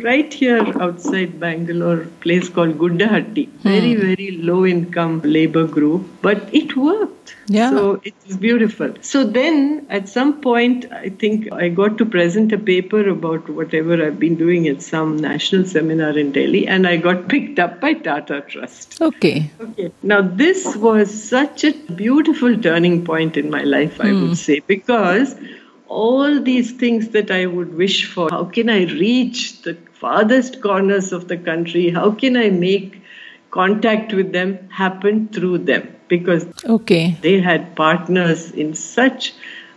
right 0.04 0.34
here 0.34 0.66
outside 0.82 1.40
Bangalore, 1.40 2.08
place 2.22 2.50
called 2.50 2.78
Guddahatti. 2.80 3.48
Very, 3.60 3.94
hmm. 3.94 4.02
very 4.02 4.32
low 4.32 4.66
income 4.66 5.22
labor 5.24 5.68
group, 5.68 6.08
but 6.22 6.50
it 6.52 6.76
worked. 6.76 7.23
Yeah. 7.48 7.70
So 7.70 8.02
it 8.04 8.14
was 8.26 8.38
beautiful. 8.38 8.94
So 9.02 9.24
then 9.26 9.86
at 9.90 10.10
some 10.10 10.42
point, 10.42 10.92
I 10.92 11.10
think 11.10 11.52
I 11.52 11.70
got 11.70 11.98
to 11.98 12.06
present 12.06 12.52
a 12.52 12.58
paper 12.58 13.08
about 13.10 13.50
whatever 13.50 14.06
I've 14.06 14.20
been 14.20 14.36
doing 14.36 14.68
at 14.68 14.82
some 14.82 15.18
national 15.18 15.66
seminar 15.66 16.18
in 16.18 16.32
Delhi, 16.32 16.68
and 16.68 16.88
I 16.88 16.98
got 16.98 17.28
picked 17.34 17.60
up 17.60 17.80
by 17.82 17.94
Tata 17.94 18.42
Trust. 18.48 19.02
Okay. 19.02 19.52
Okay. 19.60 19.92
Now, 20.02 20.22
this 20.22 20.76
was 20.76 21.12
such 21.24 21.64
a 21.64 21.74
beautiful 21.74 22.58
turning 22.58 23.04
point 23.06 23.38
in 23.38 23.50
my 23.50 23.64
life, 23.64 24.00
I 24.00 24.12
would 24.12 24.28
hmm. 24.30 24.34
say, 24.34 24.60
because 24.60 25.36
all 25.88 26.42
these 26.42 26.72
things 26.72 27.10
that 27.10 27.30
I 27.30 27.46
would 27.46 27.74
wish 27.76 28.06
for 28.06 28.30
how 28.30 28.46
can 28.46 28.70
I 28.70 28.86
reach 28.86 29.62
the 29.62 29.78
farthest 29.94 30.62
corners 30.62 31.12
of 31.14 31.28
the 31.28 31.38
country? 31.38 31.90
How 31.90 32.12
can 32.12 32.36
I 32.36 32.50
make 32.50 33.02
contact 33.52 34.14
with 34.14 34.32
them 34.32 34.70
happen 34.70 35.28
through 35.28 35.60
them? 35.60 35.96
Because 36.16 36.46
okay. 36.78 37.18
they 37.22 37.40
had 37.42 37.76
partners 37.76 38.52
in 38.52 38.74
such 38.74 39.34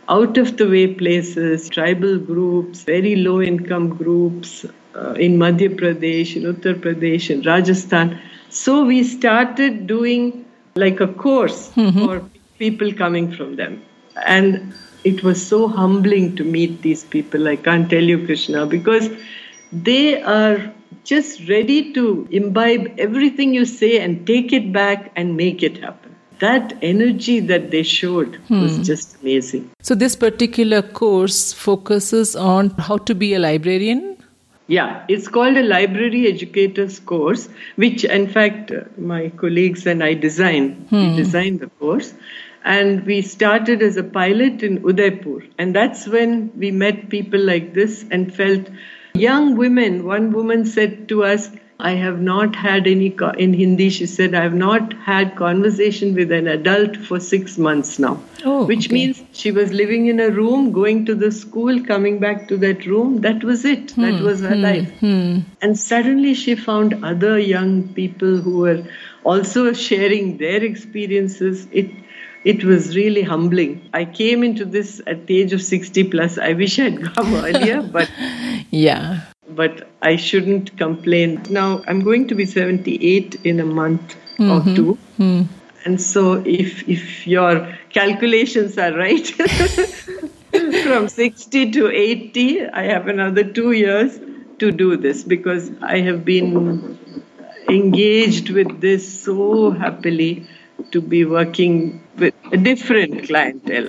out 0.09 0.39
of 0.39 0.57
the 0.57 0.69
way 0.69 0.87
places, 0.95 1.69
tribal 1.69 2.19
groups, 2.19 2.83
very 2.83 3.17
low 3.17 3.41
income 3.41 3.89
groups 3.97 4.65
uh, 4.95 5.13
in 5.13 5.37
Madhya 5.39 5.75
Pradesh, 5.81 6.37
in 6.37 6.45
Uttar 6.53 6.75
Pradesh, 6.75 7.31
in 7.31 7.43
Rajasthan. 7.43 8.19
So 8.49 8.85
we 8.85 9.03
started 9.03 9.87
doing 9.87 10.45
like 10.77 11.01
a 11.01 11.09
course 11.09 11.71
mm-hmm. 11.73 12.05
for 12.05 12.25
people 12.59 12.93
coming 12.93 13.33
from 13.33 13.57
them. 13.57 13.83
And 14.27 14.75
it 15.05 15.23
was 15.23 15.45
so 15.47 15.69
humbling 15.69 16.37
to 16.37 16.45
meet 16.45 16.83
these 16.83 17.05
people. 17.05 17.49
I 17.49 17.57
can't 17.57 17.91
tell 17.91 18.03
you, 18.03 18.25
Krishna, 18.25 18.67
because 18.67 19.11
they 19.73 20.23
are 20.23 20.73
just 21.05 21.49
ready 21.49 21.93
to 21.93 22.27
imbibe 22.31 22.95
everything 22.99 23.55
you 23.55 23.65
say 23.65 24.01
and 24.01 24.27
take 24.27 24.53
it 24.53 24.73
back 24.73 25.13
and 25.17 25.37
make 25.37 25.63
it 25.63 25.79
happen 25.79 26.16
that 26.39 26.77
energy 26.83 27.41
that 27.41 27.71
they 27.71 27.83
showed 27.83 28.37
hmm. 28.49 28.63
was 28.63 28.79
just 28.87 29.21
amazing. 29.23 29.71
So, 29.81 29.95
this 29.95 30.17
particular 30.17 30.83
course 30.83 31.53
focuses 31.53 32.37
on 32.37 32.71
how 32.71 32.99
to 32.99 33.15
be 33.15 33.35
a 33.35 33.39
librarian? 33.39 34.17
Yeah, 34.69 35.05
it's 35.09 35.29
called 35.29 35.57
a 35.57 35.63
library 35.63 36.27
educators 36.27 36.99
course, 36.99 37.49
which 37.77 38.05
in 38.05 38.29
fact 38.29 38.73
uh, 38.73 38.83
my 38.99 39.29
colleagues 39.31 39.87
and 39.87 40.03
I 40.03 40.15
designed. 40.15 40.89
Hmm. 40.89 41.11
We 41.11 41.17
designed 41.17 41.61
the 41.61 41.69
course. 41.69 42.15
And 42.65 43.07
we 43.07 43.23
started 43.23 43.81
as 43.81 43.97
a 43.97 44.03
pilot 44.03 44.65
in 44.65 44.85
Udaipur. 44.85 45.45
And 45.57 45.73
that's 45.73 46.09
when 46.09 46.51
we 46.57 46.73
met 46.73 47.11
people 47.11 47.39
like 47.39 47.75
this 47.75 48.05
and 48.11 48.35
felt 48.35 48.69
young 49.15 49.57
women. 49.57 50.05
One 50.05 50.33
woman 50.33 50.67
said 50.67 51.09
to 51.11 51.23
us, 51.23 51.49
I 51.79 51.91
have 51.91 52.21
not 52.21 52.57
had 52.57 52.87
any, 52.87 53.15
in 53.37 53.53
Hindi, 53.53 53.91
she 53.91 54.07
said, 54.07 54.35
I 54.35 54.43
have 54.43 54.55
not 54.55 54.95
had 54.95 55.37
conversation 55.37 56.15
with 56.15 56.33
an 56.33 56.49
adult 56.49 56.97
for 56.97 57.21
six 57.21 57.59
months 57.59 57.99
now. 57.99 58.19
Oh, 58.45 58.65
which 58.65 58.87
okay. 58.87 58.95
means 58.95 59.23
she 59.33 59.51
was 59.51 59.73
living 59.73 60.07
in 60.07 60.19
a 60.19 60.31
room, 60.31 60.73
going 60.73 61.05
to 61.05 61.15
the 61.15 61.31
school, 61.31 61.85
coming 61.85 62.19
back 62.19 62.49
to 62.49 62.57
that 62.59 62.87
room. 62.87 63.21
That 63.21 63.45
was 63.45 63.67
it. 63.67 63.91
Hmm, 63.91 64.03
that 64.03 64.23
was 64.23 64.41
her 64.41 64.55
hmm, 64.55 64.63
life. 64.63 64.91
hmm. 65.01 65.41
And 65.61 65.79
suddenly 65.79 66.33
she 66.33 66.55
found 66.55 67.05
other 67.05 67.39
young 67.39 67.89
people 67.89 68.39
who 68.39 68.59
were 68.61 68.83
also 69.25 69.75
sharing 69.75 70.39
their 70.39 70.65
experiences. 70.65 71.69
It, 71.73 71.91
it 72.45 72.65
was 72.65 72.97
really 72.97 73.23
humbling. 73.23 73.91
I 73.93 74.07
came 74.07 74.43
into 74.43 74.65
this 74.65 75.03
at 75.07 75.27
the 75.27 75.43
age 75.43 75.53
of 75.53 75.61
60 75.61 76.05
plus. 76.05 76.39
I 76.39 76.55
wish 76.55 76.79
I'd 76.79 77.15
come 77.15 77.35
earlier, 77.45 77.83
but 77.83 78.11
yeah 78.71 79.21
but 79.57 79.89
I 80.03 80.17
shouldn't 80.17 80.77
complain. 80.79 81.43
Now 81.51 81.83
I'm 81.89 82.01
going 82.01 82.29
to 82.29 82.35
be 82.35 82.47
78 82.47 83.41
in 83.45 83.61
a 83.61 83.65
month 83.65 84.17
mm-hmm. 84.39 84.71
or 84.71 84.77
2 84.77 84.99
mm. 85.19 85.47
And 85.87 86.03
so, 86.03 86.43
if 86.45 86.89
if 86.89 87.27
your 87.29 87.73
calculations 87.91 88.77
are 88.77 88.93
right, 88.93 89.27
from 90.83 91.09
60 91.09 91.71
to 91.71 91.89
80, 91.89 92.67
I 92.67 92.83
have 92.87 93.07
another 93.07 93.45
two 93.45 93.71
years 93.71 94.19
to 94.59 94.73
do 94.73 94.97
this 94.97 95.23
because 95.23 95.71
I 95.83 96.01
have 96.01 96.25
been 96.25 96.99
engaged 97.69 98.51
with 98.51 98.81
this 98.81 99.07
so 99.23 99.71
happily 99.71 100.49
to 100.91 101.01
be 101.01 101.25
working 101.25 102.03
with 102.17 102.35
a 102.53 102.57
different 102.57 103.29
clientele. 103.29 103.89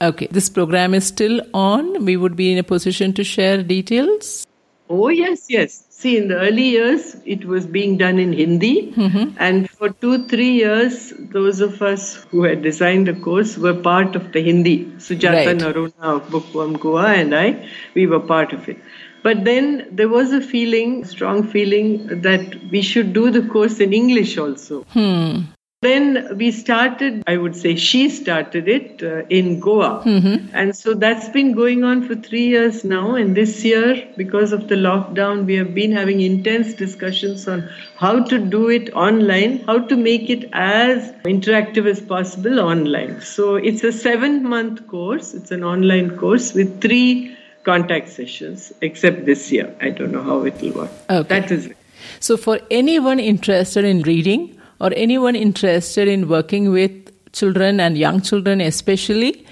Okay, 0.00 0.28
this 0.32 0.48
program 0.48 0.92
is 0.92 1.06
still 1.06 1.40
on. 1.54 2.04
We 2.04 2.16
would 2.16 2.34
be 2.34 2.50
in 2.50 2.58
a 2.58 2.64
position 2.64 3.12
to 3.14 3.22
share 3.22 3.62
details. 3.62 4.47
Oh, 4.90 5.08
yes, 5.08 5.46
yes. 5.48 5.84
See, 5.90 6.16
in 6.16 6.28
the 6.28 6.36
early 6.36 6.62
years, 6.62 7.16
it 7.24 7.44
was 7.44 7.66
being 7.66 7.98
done 7.98 8.18
in 8.18 8.32
Hindi. 8.32 8.92
Mm-hmm. 8.92 9.36
And 9.38 9.68
for 9.70 9.90
two, 9.90 10.26
three 10.28 10.52
years, 10.52 11.12
those 11.18 11.60
of 11.60 11.82
us 11.82 12.14
who 12.30 12.44
had 12.44 12.62
designed 12.62 13.08
the 13.08 13.14
course 13.14 13.58
were 13.58 13.74
part 13.74 14.16
of 14.16 14.32
the 14.32 14.40
Hindi. 14.40 14.86
Sujata 14.96 15.46
right. 15.46 15.58
Noronha 15.58 16.16
of 16.16 16.30
Bookworm 16.30 16.74
Goa 16.78 17.12
and 17.14 17.34
I, 17.34 17.68
we 17.94 18.06
were 18.06 18.20
part 18.20 18.52
of 18.52 18.68
it. 18.68 18.78
But 19.22 19.44
then 19.44 19.88
there 19.90 20.08
was 20.08 20.32
a 20.32 20.40
feeling, 20.40 21.04
strong 21.04 21.48
feeling, 21.48 22.22
that 22.22 22.70
we 22.70 22.82
should 22.82 23.12
do 23.12 23.30
the 23.30 23.42
course 23.42 23.80
in 23.80 23.92
English 23.92 24.38
also. 24.38 24.82
Hmm. 24.84 25.40
Then 25.80 26.36
we 26.36 26.50
started, 26.50 27.22
I 27.28 27.36
would 27.36 27.54
say 27.54 27.76
she 27.76 28.08
started 28.08 28.66
it 28.66 29.00
uh, 29.00 29.22
in 29.30 29.60
Goa. 29.60 30.02
Mm-hmm. 30.04 30.48
And 30.52 30.74
so 30.74 30.92
that's 30.92 31.28
been 31.28 31.52
going 31.52 31.84
on 31.84 32.04
for 32.04 32.16
three 32.16 32.48
years 32.48 32.82
now. 32.82 33.14
And 33.14 33.36
this 33.36 33.64
year, 33.64 34.04
because 34.16 34.50
of 34.50 34.66
the 34.66 34.74
lockdown, 34.74 35.46
we 35.46 35.54
have 35.54 35.76
been 35.76 35.92
having 35.92 36.20
intense 36.20 36.74
discussions 36.74 37.46
on 37.46 37.70
how 37.94 38.24
to 38.24 38.40
do 38.40 38.68
it 38.68 38.92
online, 38.92 39.60
how 39.66 39.78
to 39.78 39.96
make 39.96 40.28
it 40.28 40.50
as 40.52 41.12
interactive 41.22 41.86
as 41.86 42.00
possible 42.00 42.58
online. 42.58 43.20
So 43.20 43.54
it's 43.54 43.84
a 43.84 43.92
seven 43.92 44.42
month 44.42 44.84
course, 44.88 45.32
it's 45.32 45.52
an 45.52 45.62
online 45.62 46.18
course 46.18 46.54
with 46.54 46.80
three 46.80 47.36
contact 47.62 48.08
sessions, 48.08 48.72
except 48.80 49.26
this 49.26 49.52
year. 49.52 49.72
I 49.80 49.90
don't 49.90 50.10
know 50.10 50.24
how 50.24 50.42
it 50.42 50.60
will 50.60 50.72
work. 50.72 50.90
Okay. 51.08 51.40
That 51.40 51.52
is 51.52 51.66
it. 51.66 51.76
So, 52.18 52.36
for 52.36 52.58
anyone 52.70 53.20
interested 53.20 53.84
in 53.84 54.02
reading, 54.02 54.57
or 54.80 54.92
anyone 54.94 55.36
interested 55.36 56.08
in 56.08 56.28
working 56.28 56.70
with 56.70 56.92
children 57.32 57.80
and 57.80 57.98
young 57.98 58.20
children, 58.20 58.60
especially, 58.60 59.46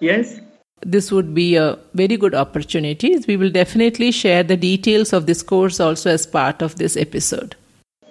yes, 0.00 0.40
this 0.84 1.12
would 1.12 1.34
be 1.34 1.56
a 1.56 1.78
very 1.94 2.16
good 2.16 2.34
opportunity. 2.34 3.16
We 3.26 3.36
will 3.36 3.50
definitely 3.50 4.10
share 4.10 4.42
the 4.42 4.56
details 4.56 5.12
of 5.12 5.26
this 5.26 5.42
course 5.42 5.80
also 5.80 6.10
as 6.10 6.26
part 6.26 6.62
of 6.62 6.76
this 6.76 6.96
episode. 6.96 7.56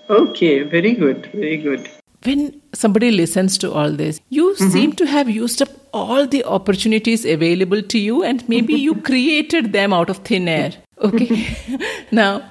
Okay, 0.10 0.64
very 0.64 0.94
good, 0.94 1.28
very 1.34 1.58
good. 1.58 1.90
When 2.24 2.62
somebody 2.74 3.12
listens 3.12 3.58
to 3.60 3.72
all 3.72 3.92
this, 3.92 4.20
you 4.30 4.54
mm-hmm. 4.54 4.70
seem 4.70 4.94
to 4.94 5.06
have 5.08 5.30
used 5.30 5.62
up 5.62 5.70
all 5.94 6.28
the 6.28 6.44
opportunities 6.44 7.26
available 7.26 7.82
to 7.82 7.98
you, 7.98 8.24
and 8.24 8.48
maybe 8.48 8.74
you 8.74 8.96
created 9.10 9.74
them 9.74 9.92
out 9.94 10.10
of 10.10 10.18
thin 10.18 10.48
air. 10.48 10.74
Okay. 11.02 11.58
now, 12.12 12.44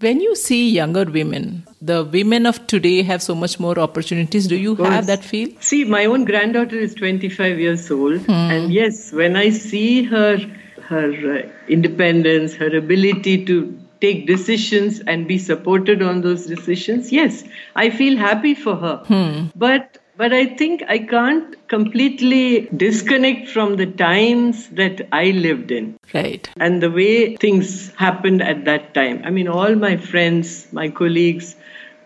when 0.00 0.20
you 0.20 0.34
see 0.34 0.70
younger 0.70 1.04
women, 1.04 1.66
the 1.80 2.04
women 2.04 2.46
of 2.46 2.66
today 2.66 3.02
have 3.02 3.22
so 3.22 3.34
much 3.34 3.58
more 3.58 3.78
opportunities. 3.78 4.46
Do 4.46 4.56
you 4.56 4.74
have 4.76 5.06
that 5.06 5.24
feel? 5.24 5.48
See, 5.60 5.84
my 5.84 6.04
own 6.04 6.24
granddaughter 6.24 6.78
is 6.78 6.94
25 6.94 7.58
years 7.58 7.90
old, 7.90 8.20
hmm. 8.20 8.30
and 8.30 8.72
yes, 8.72 9.12
when 9.12 9.36
I 9.36 9.50
see 9.50 10.04
her, 10.04 10.38
her 10.82 11.38
uh, 11.38 11.48
independence, 11.68 12.54
her 12.54 12.76
ability 12.76 13.44
to 13.46 13.78
take 14.00 14.26
decisions 14.26 15.00
and 15.00 15.26
be 15.26 15.38
supported 15.38 16.02
on 16.02 16.20
those 16.20 16.46
decisions, 16.46 17.10
yes, 17.10 17.44
I 17.74 17.90
feel 17.90 18.16
happy 18.16 18.54
for 18.54 18.76
her. 18.76 18.96
Hmm. 19.06 19.46
But 19.56 19.97
but 20.18 20.32
I 20.32 20.46
think 20.46 20.82
I 20.88 20.98
can't 20.98 21.56
completely 21.68 22.68
disconnect 22.76 23.48
from 23.48 23.76
the 23.76 23.86
times 23.86 24.68
that 24.70 25.06
I 25.12 25.26
lived 25.30 25.70
in. 25.70 25.96
Right. 26.12 26.50
And 26.56 26.82
the 26.82 26.90
way 26.90 27.36
things 27.36 27.94
happened 27.94 28.42
at 28.42 28.64
that 28.64 28.94
time. 28.94 29.22
I 29.24 29.30
mean, 29.30 29.46
all 29.46 29.76
my 29.76 29.96
friends, 29.96 30.66
my 30.72 30.88
colleagues 30.88 31.54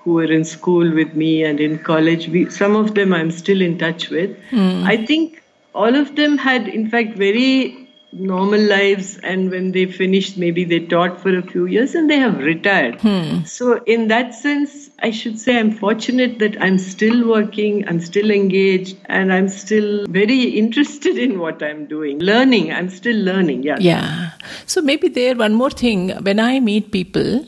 who 0.00 0.12
were 0.12 0.30
in 0.30 0.44
school 0.44 0.94
with 0.94 1.14
me 1.14 1.42
and 1.42 1.58
in 1.58 1.78
college, 1.78 2.28
we, 2.28 2.50
some 2.50 2.76
of 2.76 2.94
them 2.94 3.14
I'm 3.14 3.30
still 3.30 3.62
in 3.62 3.78
touch 3.78 4.10
with. 4.10 4.36
Mm. 4.50 4.84
I 4.84 5.06
think 5.06 5.42
all 5.74 5.96
of 5.96 6.14
them 6.14 6.36
had, 6.36 6.68
in 6.68 6.90
fact, 6.90 7.16
very 7.16 7.81
normal 8.12 8.60
lives 8.60 9.18
and 9.18 9.50
when 9.50 9.72
they 9.72 9.86
finished 9.86 10.36
maybe 10.36 10.64
they 10.64 10.80
taught 10.80 11.20
for 11.20 11.36
a 11.36 11.42
few 11.42 11.66
years 11.66 11.94
and 11.94 12.10
they 12.10 12.18
have 12.18 12.38
retired. 12.38 13.00
Hmm. 13.00 13.44
so 13.44 13.82
in 13.84 14.08
that 14.08 14.34
sense 14.34 14.90
i 15.00 15.10
should 15.10 15.38
say 15.38 15.58
i'm 15.58 15.70
fortunate 15.70 16.38
that 16.38 16.60
i'm 16.62 16.78
still 16.78 17.26
working 17.26 17.86
i'm 17.88 18.00
still 18.00 18.30
engaged 18.30 18.96
and 19.06 19.32
i'm 19.32 19.48
still 19.48 20.06
very 20.08 20.42
interested 20.42 21.16
in 21.16 21.38
what 21.38 21.62
i'm 21.62 21.86
doing. 21.86 22.18
Learning 22.18 22.72
i'm 22.72 22.90
still 22.90 23.16
learning 23.16 23.62
yeah. 23.62 23.76
Yeah. 23.80 24.30
So 24.66 24.82
maybe 24.82 25.08
there 25.08 25.34
one 25.34 25.54
more 25.54 25.70
thing. 25.70 26.10
When 26.22 26.38
i 26.40 26.60
meet 26.60 26.92
people 26.92 27.44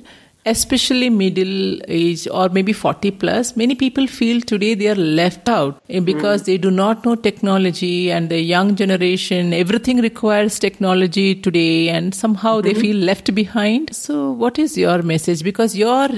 especially 0.47 1.09
middle 1.11 1.81
age 1.89 2.27
or 2.29 2.49
maybe 2.51 2.73
40 2.73 3.11
plus 3.13 3.57
many 3.57 3.75
people 3.75 4.07
feel 4.07 4.41
today 4.41 4.75
they 4.75 4.89
are 4.89 5.03
left 5.21 5.49
out 5.49 5.81
eh, 5.89 6.01
because 6.01 6.43
mm. 6.43 6.47
they 6.47 6.59
do 6.59 6.71
not 6.71 7.05
know 7.05 7.15
technology 7.15 8.11
and 8.11 8.29
the 8.29 8.41
young 8.41 8.75
generation 8.75 9.53
everything 9.53 10.01
requires 10.01 10.59
technology 10.59 11.35
today 11.35 11.89
and 11.89 12.15
somehow 12.15 12.59
mm-hmm. 12.59 12.69
they 12.69 12.75
feel 12.75 12.97
left 12.97 13.35
behind 13.35 13.95
so 13.95 14.31
what 14.33 14.59
is 14.59 14.77
your 14.77 15.03
message 15.03 15.43
because 15.43 15.77
your 15.77 16.09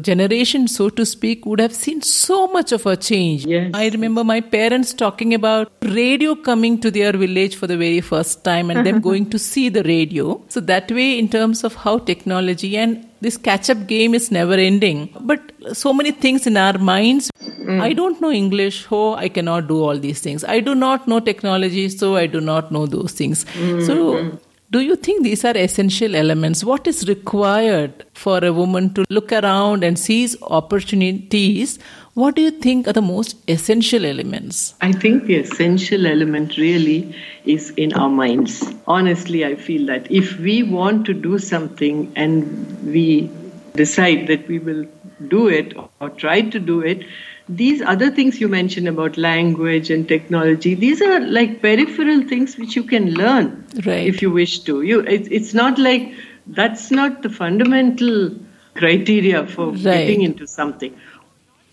generation, 0.00 0.68
so 0.68 0.90
to 0.90 1.06
speak, 1.06 1.46
would 1.46 1.60
have 1.60 1.74
seen 1.74 2.02
so 2.02 2.46
much 2.48 2.72
of 2.72 2.84
a 2.84 2.96
change. 2.96 3.46
Yes. 3.46 3.70
I 3.72 3.88
remember 3.88 4.22
my 4.22 4.40
parents 4.40 4.92
talking 4.92 5.32
about 5.32 5.72
radio 5.82 6.34
coming 6.34 6.78
to 6.80 6.90
their 6.90 7.12
village 7.12 7.56
for 7.56 7.66
the 7.66 7.76
very 7.76 8.00
first 8.00 8.44
time 8.44 8.70
and 8.70 8.84
them 8.84 9.00
going 9.08 9.30
to 9.30 9.38
see 9.38 9.68
the 9.68 9.82
radio. 9.84 10.42
So, 10.48 10.60
that 10.60 10.90
way, 10.90 11.18
in 11.18 11.28
terms 11.28 11.64
of 11.64 11.74
how 11.74 11.98
technology 11.98 12.76
and 12.76 13.07
this 13.20 13.36
catch 13.36 13.68
up 13.70 13.86
game 13.86 14.14
is 14.14 14.30
never 14.30 14.54
ending. 14.54 15.08
But 15.20 15.52
so 15.72 15.92
many 15.92 16.12
things 16.12 16.46
in 16.46 16.56
our 16.56 16.78
minds. 16.78 17.30
Mm. 17.42 17.80
I 17.80 17.92
don't 17.92 18.20
know 18.20 18.30
English, 18.30 18.86
so 18.88 19.14
I 19.14 19.28
cannot 19.28 19.68
do 19.68 19.82
all 19.82 19.98
these 19.98 20.20
things. 20.20 20.44
I 20.44 20.60
do 20.60 20.74
not 20.74 21.08
know 21.08 21.20
technology, 21.20 21.88
so 21.88 22.16
I 22.16 22.26
do 22.26 22.40
not 22.40 22.70
know 22.72 22.86
those 22.86 23.12
things. 23.12 23.44
Mm. 23.44 23.86
So, 23.86 24.38
do 24.70 24.80
you 24.80 24.96
think 24.96 25.22
these 25.22 25.44
are 25.44 25.56
essential 25.56 26.14
elements? 26.14 26.62
What 26.62 26.86
is 26.86 27.08
required 27.08 28.04
for 28.14 28.44
a 28.44 28.52
woman 28.52 28.92
to 28.94 29.04
look 29.08 29.32
around 29.32 29.82
and 29.82 29.98
seize 29.98 30.36
opportunities? 30.42 31.78
What 32.18 32.34
do 32.34 32.42
you 32.42 32.50
think 32.50 32.88
are 32.88 32.92
the 32.92 33.00
most 33.00 33.36
essential 33.46 34.04
elements? 34.04 34.74
I 34.80 34.90
think 34.90 35.26
the 35.26 35.36
essential 35.36 36.04
element 36.04 36.56
really 36.56 37.14
is 37.44 37.70
in 37.76 37.92
our 37.92 38.08
minds. 38.08 38.60
Honestly, 38.88 39.44
I 39.44 39.54
feel 39.54 39.86
that 39.86 40.10
if 40.10 40.36
we 40.40 40.64
want 40.64 41.06
to 41.06 41.14
do 41.14 41.38
something 41.38 42.12
and 42.16 42.92
we 42.92 43.30
decide 43.76 44.26
that 44.26 44.48
we 44.48 44.58
will 44.58 44.84
do 45.28 45.46
it 45.46 45.76
or 46.00 46.10
try 46.10 46.40
to 46.40 46.58
do 46.58 46.80
it, 46.80 47.06
these 47.48 47.82
other 47.82 48.10
things 48.10 48.40
you 48.40 48.48
mentioned 48.48 48.88
about 48.88 49.16
language 49.16 49.88
and 49.88 50.08
technology 50.08 50.74
these 50.74 51.00
are 51.00 51.20
like 51.20 51.62
peripheral 51.62 52.20
things 52.28 52.58
which 52.58 52.76
you 52.76 52.82
can 52.82 53.14
learn 53.14 53.64
right. 53.86 54.06
if 54.06 54.20
you 54.20 54.30
wish 54.30 54.58
to 54.58 54.82
you 54.82 55.00
it, 55.00 55.32
it's 55.32 55.54
not 55.54 55.78
like 55.78 56.12
that's 56.48 56.90
not 56.90 57.22
the 57.22 57.30
fundamental 57.30 58.36
criteria 58.74 59.46
for 59.46 59.68
right. 59.68 59.82
getting 59.82 60.20
into 60.20 60.46
something 60.46 60.94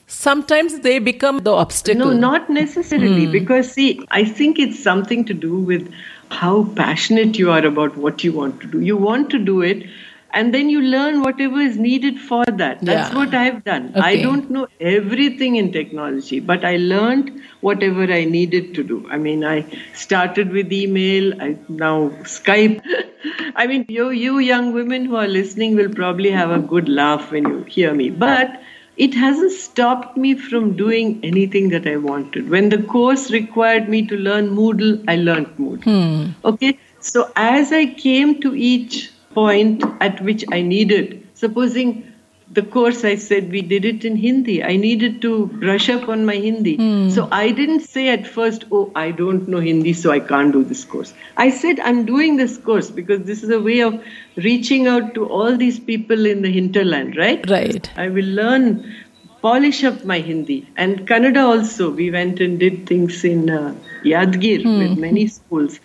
sometimes 0.08 0.80
they 0.80 1.00
become 1.00 1.40
the 1.40 1.52
obstacle. 1.52 2.06
No 2.06 2.14
not 2.14 2.50
necessarily 2.50 3.26
hmm. 3.26 3.32
because 3.32 3.72
see 3.72 4.06
i 4.12 4.24
think 4.24 4.60
it's 4.60 4.82
something 4.82 5.26
to 5.26 5.34
do 5.34 5.60
with 5.60 5.92
how 6.30 6.64
passionate 6.76 7.38
you 7.38 7.52
are 7.52 7.66
about 7.66 7.96
what 7.98 8.24
you 8.24 8.32
want 8.34 8.60
to 8.62 8.68
do. 8.68 8.82
You 8.82 8.98
want 8.98 9.30
to 9.30 9.40
do 9.40 9.62
it 9.62 9.86
and 10.34 10.54
then 10.54 10.70
you 10.70 10.82
learn 10.82 11.22
whatever 11.22 11.60
is 11.62 11.78
needed 11.78 12.20
for 12.20 12.44
that. 12.46 12.82
That's 12.82 13.12
yeah. 13.12 13.16
what 13.18 13.34
i've 13.34 13.64
done. 13.64 13.90
Okay. 13.96 14.02
i 14.02 14.22
don't 14.22 14.50
know 14.50 14.68
everything 14.80 15.56
in 15.56 15.72
technology 15.72 16.40
but 16.40 16.66
i 16.66 16.76
learned 16.78 17.42
whatever 17.62 18.04
i 18.04 18.26
needed 18.26 18.74
to 18.76 18.84
do. 18.84 19.08
I 19.10 19.18
mean 19.18 19.46
i 19.46 19.66
started 19.94 20.52
with 20.52 20.72
email 20.74 21.42
i 21.42 21.58
now 21.70 22.10
skype. 22.36 22.82
I 23.56 23.68
mean 23.68 23.86
you 23.88 24.10
you 24.10 24.40
young 24.40 24.74
women 24.74 25.06
who 25.06 25.16
are 25.16 25.28
listening 25.28 25.76
will 25.76 25.94
probably 25.94 26.32
have 26.32 26.52
a 26.52 26.60
good 26.60 26.90
laugh 26.90 27.32
when 27.32 27.48
you 27.48 27.64
hear 27.64 27.94
me. 27.94 28.10
But 28.10 28.62
it 28.98 29.14
hasn't 29.14 29.52
stopped 29.52 30.16
me 30.18 30.36
from 30.36 30.76
doing 30.76 31.20
anything 31.24 31.70
that 31.70 31.88
I 31.88 31.98
wanted. 31.98 32.50
When 32.50 32.70
the 32.70 32.82
course 32.84 33.32
required 33.32 33.90
me 33.90 34.06
to 34.08 34.16
learn 34.16 34.50
Moodle, 34.50 35.04
I 35.08 35.16
learned 35.18 35.48
Moodle. 35.58 35.84
Hmm. 35.84 36.48
Okay, 36.48 36.78
so 37.00 37.32
as 37.36 37.72
I 37.72 37.86
came 37.88 38.42
to 38.42 38.56
each 38.56 39.12
point 39.36 39.84
at 40.00 40.22
which 40.22 40.44
I 40.52 40.62
needed. 40.62 41.28
Supposing 41.34 42.12
the 42.56 42.64
course 42.64 43.04
I 43.04 43.16
said 43.16 43.52
we 43.52 43.62
did 43.62 43.86
it 43.86 44.06
in 44.06 44.16
Hindi. 44.16 44.64
I 44.64 44.76
needed 44.78 45.22
to 45.24 45.48
brush 45.48 45.90
up 45.90 46.08
on 46.10 46.26
my 46.26 46.36
Hindi. 46.36 46.78
Mm. 46.78 47.12
So 47.12 47.28
I 47.32 47.52
didn't 47.52 47.82
say 47.82 48.08
at 48.10 48.26
first, 48.26 48.66
oh, 48.72 48.92
I 48.96 49.12
don't 49.12 49.48
know 49.48 49.60
Hindi, 49.60 49.94
so 49.94 50.12
I 50.12 50.20
can't 50.20 50.54
do 50.54 50.64
this 50.64 50.84
course. 50.86 51.14
I 51.38 51.50
said, 51.50 51.80
I'm 51.82 52.06
doing 52.06 52.38
this 52.38 52.58
course 52.58 52.90
because 52.90 53.24
this 53.24 53.44
is 53.44 53.50
a 53.50 53.60
way 53.60 53.82
of 53.82 54.02
reaching 54.38 54.88
out 54.88 55.14
to 55.16 55.28
all 55.28 55.58
these 55.58 55.80
people 55.80 56.26
in 56.26 56.42
the 56.42 56.52
hinterland, 56.52 57.18
right? 57.18 57.50
Right. 57.50 57.92
I 57.98 58.08
will 58.10 58.32
learn 58.44 58.96
polish 59.42 59.84
up 59.84 60.06
my 60.06 60.20
Hindi. 60.20 60.68
And 60.76 61.08
Kannada 61.08 61.44
also, 61.44 61.92
we 61.92 62.10
went 62.10 62.40
and 62.40 62.60
did 62.60 62.88
things 62.88 63.24
in 63.24 63.50
uh, 63.50 63.76
Yadgir 64.04 64.64
with 64.80 64.98
many 64.98 65.28
schools. 65.28 65.80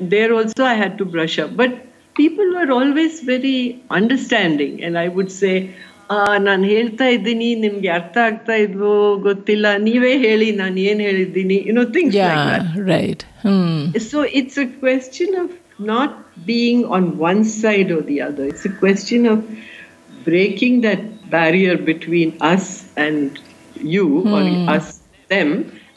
There 0.00 0.32
also 0.32 0.64
I 0.64 0.74
had 0.74 0.96
to 0.98 1.04
brush 1.04 1.38
up. 1.38 1.56
But 1.56 1.74
people 2.14 2.54
were 2.54 2.70
always 2.72 3.20
very 3.20 3.82
understanding. 3.90 4.82
And 4.82 4.98
I 4.98 5.08
would 5.08 5.30
say, 5.30 5.74
ನಾನು 6.47 6.63
ಹೇಳ್ತಾ 6.73 7.05
ಇದ್ದೀನಿ 7.15 7.49
ನಿಮ್ಗೆ 7.63 7.89
ಅರ್ಥ 7.97 8.15
ಆಗ್ತಾ 8.27 8.55
ಇದ್ವೋ 8.65 8.93
ಗೊತ್ತಿಲ್ಲ 9.27 9.67
ನೀವೇ 9.87 10.13
ಹೇಳಿ 10.25 10.47
ನಾನು 10.61 10.79
ಏನ್ 10.91 11.01
ಹೇಳಿದ್ದೀನಿ 11.07 11.57
you 11.67 11.73
know 11.79 11.85
things 11.97 12.17
like 12.21 12.45
that 12.53 12.67
Yeah, 12.71 12.89
right. 12.93 13.21
Hmm. 13.45 13.77
so 14.09 14.17
it's 14.39 14.57
a 14.57 14.67
question 14.83 15.29
of 15.43 15.49
not 15.91 16.11
being 16.45 16.79
on 16.95 17.03
one 17.29 17.41
side 17.59 17.89
or 17.91 18.01
the 18.09 18.17
other. 18.21 18.45
It's 18.51 18.65
a 18.65 18.75
question 18.83 19.21
of 19.25 19.39
breaking 20.23 20.81
that 20.81 21.01
barrier 21.29 21.75
between 21.91 22.29
us 22.53 22.65
and 22.97 23.39
you 23.93 24.07
or 24.35 24.41
us, 24.75 24.87
them, 25.29 25.49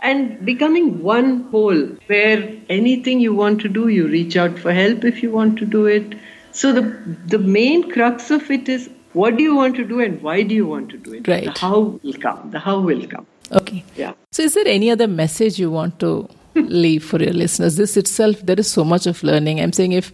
and 0.03 0.21
becoming 0.45 0.87
one 1.03 1.31
whole 1.51 1.81
where 2.07 2.41
anything 2.71 3.21
you 3.21 3.35
want 3.35 3.61
to 3.61 3.71
do, 3.71 3.89
you 3.89 4.07
reach 4.09 4.37
out 4.37 4.59
for 4.59 4.73
help 4.73 5.05
if 5.05 5.23
you 5.23 5.31
want 5.31 5.59
to 5.59 5.67
do 5.67 5.83
it. 5.99 6.09
So 6.53 6.73
the 6.73 6.85
the 7.27 7.43
main 7.59 7.91
crux 7.91 8.31
of 8.31 8.51
it 8.51 8.69
is 8.69 8.85
what 9.14 9.38
do 9.38 9.44
you 9.44 9.56
want 9.56 9.76
to 9.76 9.86
do 9.86 10.00
and 10.00 10.22
why 10.22 10.44
do 10.44 10.54
you 10.54 10.66
want 10.66 10.90
to 10.90 10.98
do 10.98 11.14
it? 11.14 11.28
Right. 11.28 11.46
The 11.46 11.60
how 11.60 12.00
will 12.04 12.14
come. 12.14 12.52
The 12.52 12.60
how 12.60 12.80
will 12.80 13.06
come. 13.08 13.26
Okay. 13.52 13.84
Yeah. 13.96 14.14
So, 14.32 14.44
is 14.44 14.54
there 14.54 14.68
any 14.68 14.92
other 14.92 15.08
message 15.08 15.60
you 15.60 15.72
want 15.72 16.00
to 16.00 16.30
leave 16.56 17.04
for 17.04 17.22
your 17.22 17.34
listeners? 17.34 17.76
This 17.76 17.98
itself, 17.98 18.42
there 18.44 18.60
is 18.60 18.70
so 18.70 18.84
much 18.84 19.08
of 19.08 19.24
learning. 19.24 19.60
I'm 19.60 19.74
saying 19.74 19.94
if 19.94 20.12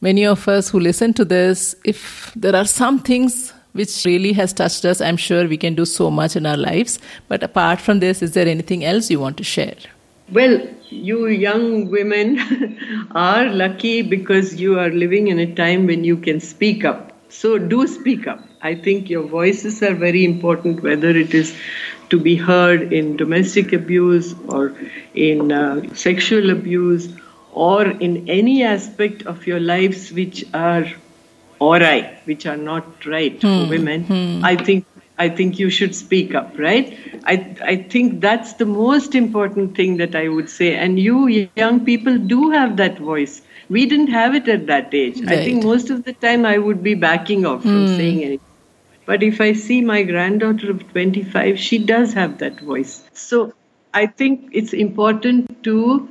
many 0.00 0.26
of 0.26 0.48
us 0.48 0.68
who 0.68 0.80
listen 0.80 1.14
to 1.14 1.24
this, 1.24 1.74
if 1.84 2.32
there 2.34 2.56
are 2.56 2.64
some 2.64 2.98
things 2.98 3.52
which 3.72 4.04
really 4.04 4.32
has 4.32 4.52
touched 4.52 4.84
us, 4.84 5.00
I'm 5.00 5.16
sure 5.16 5.48
we 5.48 5.56
can 5.56 5.74
do 5.74 5.84
so 5.84 6.10
much 6.10 6.36
in 6.36 6.44
our 6.44 6.56
lives. 6.56 6.98
But 7.28 7.42
apart 7.42 7.80
from 7.80 8.00
this, 8.00 8.22
is 8.22 8.32
there 8.32 8.46
anything 8.46 8.84
else 8.84 9.10
you 9.10 9.20
want 9.20 9.36
to 9.38 9.44
share? 9.44 9.76
Well, 10.30 10.66
you 10.90 11.26
young 11.28 11.90
women 11.90 12.38
are 13.14 13.48
lucky 13.48 14.02
because 14.02 14.60
you 14.60 14.78
are 14.78 14.90
living 14.90 15.28
in 15.28 15.38
a 15.38 15.54
time 15.54 15.86
when 15.86 16.04
you 16.04 16.16
can 16.16 16.40
speak 16.40 16.84
up. 16.84 17.11
So 17.32 17.58
do 17.58 17.86
speak 17.86 18.26
up. 18.26 18.46
I 18.60 18.74
think 18.74 19.08
your 19.10 19.22
voices 19.22 19.82
are 19.82 19.94
very 19.94 20.24
important, 20.24 20.82
whether 20.82 21.10
it 21.10 21.34
is 21.34 21.54
to 22.10 22.18
be 22.18 22.36
heard 22.36 22.92
in 22.92 23.16
domestic 23.16 23.72
abuse 23.72 24.34
or 24.48 24.74
in 25.14 25.50
uh, 25.50 25.94
sexual 25.94 26.50
abuse 26.50 27.08
or 27.52 27.86
in 27.86 28.28
any 28.28 28.62
aspect 28.62 29.26
of 29.26 29.46
your 29.46 29.60
lives 29.60 30.12
which 30.12 30.44
are 30.52 30.86
awry, 31.60 32.18
which 32.24 32.46
are 32.46 32.56
not 32.56 33.06
right 33.06 33.40
for 33.40 33.66
women. 33.66 34.06
I 34.44 34.56
think 34.56 34.84
I 35.18 35.28
think 35.28 35.58
you 35.58 35.70
should 35.70 35.94
speak 35.94 36.34
up, 36.34 36.58
right? 36.58 36.96
I 37.24 37.34
I 37.72 37.76
think 37.76 38.20
that's 38.20 38.54
the 38.54 38.66
most 38.66 39.14
important 39.14 39.74
thing 39.76 39.96
that 39.98 40.14
I 40.14 40.28
would 40.28 40.50
say. 40.50 40.74
And 40.74 40.98
you 40.98 41.48
young 41.56 41.84
people 41.84 42.18
do 42.18 42.50
have 42.50 42.76
that 42.78 42.98
voice. 42.98 43.42
We 43.72 43.86
didn't 43.86 44.08
have 44.08 44.34
it 44.34 44.48
at 44.48 44.66
that 44.66 44.92
age. 44.92 45.20
I 45.26 45.36
think 45.36 45.64
most 45.64 45.88
of 45.88 46.04
the 46.04 46.12
time 46.12 46.44
I 46.44 46.58
would 46.58 46.82
be 46.82 46.94
backing 46.94 47.46
off 47.46 47.62
from 47.62 47.86
hmm. 47.86 47.96
saying 47.96 48.22
anything. 48.22 48.48
But 49.06 49.22
if 49.22 49.40
I 49.40 49.54
see 49.54 49.80
my 49.80 50.02
granddaughter 50.02 50.70
of 50.70 50.86
25, 50.90 51.58
she 51.58 51.78
does 51.78 52.12
have 52.12 52.36
that 52.38 52.60
voice. 52.60 53.02
So 53.14 53.54
I 53.94 54.06
think 54.06 54.50
it's 54.52 54.74
important 54.74 55.64
to 55.64 56.06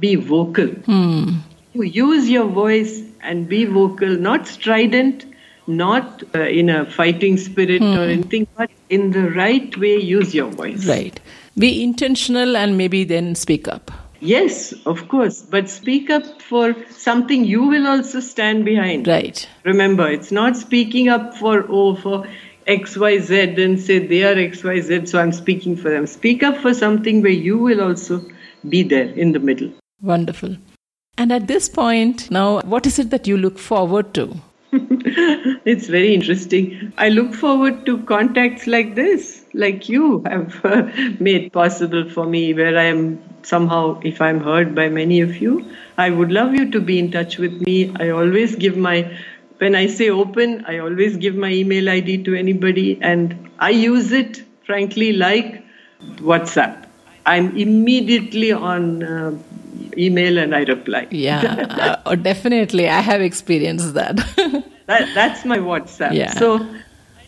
be 0.00 0.14
vocal. 0.14 0.68
Hmm. 0.88 1.34
You 1.74 1.82
use 1.82 2.30
your 2.30 2.46
voice 2.46 3.02
and 3.20 3.46
be 3.46 3.66
vocal, 3.66 4.08
not 4.08 4.48
strident, 4.48 5.26
not 5.66 6.22
uh, 6.34 6.40
in 6.40 6.70
a 6.70 6.90
fighting 6.90 7.36
spirit 7.36 7.82
or 7.82 8.04
hmm. 8.04 8.16
anything, 8.16 8.48
but 8.56 8.70
in 8.88 9.10
the 9.10 9.30
right 9.32 9.76
way, 9.76 9.96
use 9.98 10.34
your 10.34 10.48
voice. 10.48 10.86
Right. 10.86 11.20
Be 11.58 11.82
intentional 11.84 12.56
and 12.56 12.78
maybe 12.78 13.04
then 13.04 13.34
speak 13.34 13.68
up. 13.68 13.90
Yes, 14.20 14.72
of 14.84 15.08
course, 15.08 15.42
but 15.42 15.70
speak 15.70 16.10
up 16.10 16.42
for 16.42 16.74
something 16.90 17.44
you 17.44 17.62
will 17.62 17.86
also 17.86 18.20
stand 18.20 18.64
behind. 18.64 19.06
Right. 19.06 19.48
Remember, 19.64 20.08
it's 20.08 20.32
not 20.32 20.56
speaking 20.56 21.08
up 21.08 21.36
for 21.36 21.64
oh 21.68 21.94
for 21.94 22.26
XYZ 22.66 23.62
and 23.64 23.80
say 23.80 23.98
they 23.98 24.24
are 24.24 24.34
XYZ, 24.34 25.08
so 25.08 25.20
I'm 25.20 25.32
speaking 25.32 25.76
for 25.76 25.90
them. 25.90 26.06
Speak 26.06 26.42
up 26.42 26.58
for 26.58 26.74
something 26.74 27.22
where 27.22 27.32
you 27.32 27.58
will 27.58 27.80
also 27.80 28.24
be 28.68 28.82
there 28.82 29.08
in 29.08 29.32
the 29.32 29.38
middle. 29.38 29.72
Wonderful. 30.02 30.56
And 31.16 31.32
at 31.32 31.46
this 31.46 31.68
point, 31.68 32.30
now, 32.30 32.60
what 32.60 32.86
is 32.86 32.98
it 32.98 33.10
that 33.10 33.26
you 33.26 33.36
look 33.36 33.58
forward 33.58 34.14
to? 34.14 34.40
it's 35.64 35.86
very 35.86 36.12
interesting. 36.12 36.92
I 36.98 37.08
look 37.08 37.32
forward 37.34 37.86
to 37.86 38.02
contacts 38.02 38.66
like 38.66 38.94
this, 38.94 39.44
like 39.54 39.88
you 39.88 40.22
have 40.26 40.62
uh, 40.62 40.82
made 41.20 41.52
possible 41.54 42.08
for 42.10 42.26
me, 42.26 42.52
where 42.52 42.76
I 42.78 42.84
am 42.84 43.18
somehow, 43.42 43.98
if 44.04 44.20
I'm 44.20 44.40
heard 44.40 44.74
by 44.74 44.90
many 44.90 45.22
of 45.22 45.38
you, 45.38 45.64
I 45.96 46.10
would 46.10 46.30
love 46.30 46.54
you 46.54 46.70
to 46.70 46.80
be 46.80 46.98
in 46.98 47.10
touch 47.10 47.38
with 47.38 47.62
me. 47.62 47.94
I 47.98 48.10
always 48.10 48.56
give 48.56 48.76
my, 48.76 49.10
when 49.56 49.74
I 49.74 49.86
say 49.86 50.10
open, 50.10 50.66
I 50.66 50.78
always 50.78 51.16
give 51.16 51.34
my 51.34 51.50
email 51.50 51.88
ID 51.88 52.24
to 52.24 52.34
anybody, 52.34 52.98
and 53.00 53.48
I 53.58 53.70
use 53.70 54.12
it, 54.12 54.42
frankly, 54.66 55.14
like 55.14 55.64
WhatsApp. 56.16 56.84
I'm 57.24 57.56
immediately 57.56 58.52
on 58.52 59.02
uh, 59.02 59.38
email 59.96 60.38
and 60.38 60.54
I 60.54 60.64
reply. 60.64 61.06
Yeah, 61.10 62.00
uh, 62.04 62.14
definitely. 62.14 62.88
I 62.88 63.00
have 63.00 63.20
experienced 63.20 63.94
that. 63.94 64.18
That, 64.88 65.06
that's 65.14 65.44
my 65.44 65.58
WhatsApp. 65.58 66.14
Yeah. 66.14 66.32
So 66.32 66.66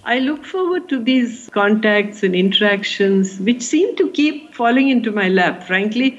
I 0.04 0.18
look 0.18 0.46
forward 0.46 0.88
to 0.88 1.02
these 1.04 1.50
contacts 1.52 2.22
and 2.22 2.34
interactions, 2.34 3.38
which 3.38 3.60
seem 3.62 3.96
to 3.96 4.10
keep 4.12 4.54
falling 4.54 4.88
into 4.88 5.12
my 5.12 5.28
lap. 5.28 5.64
Frankly, 5.64 6.18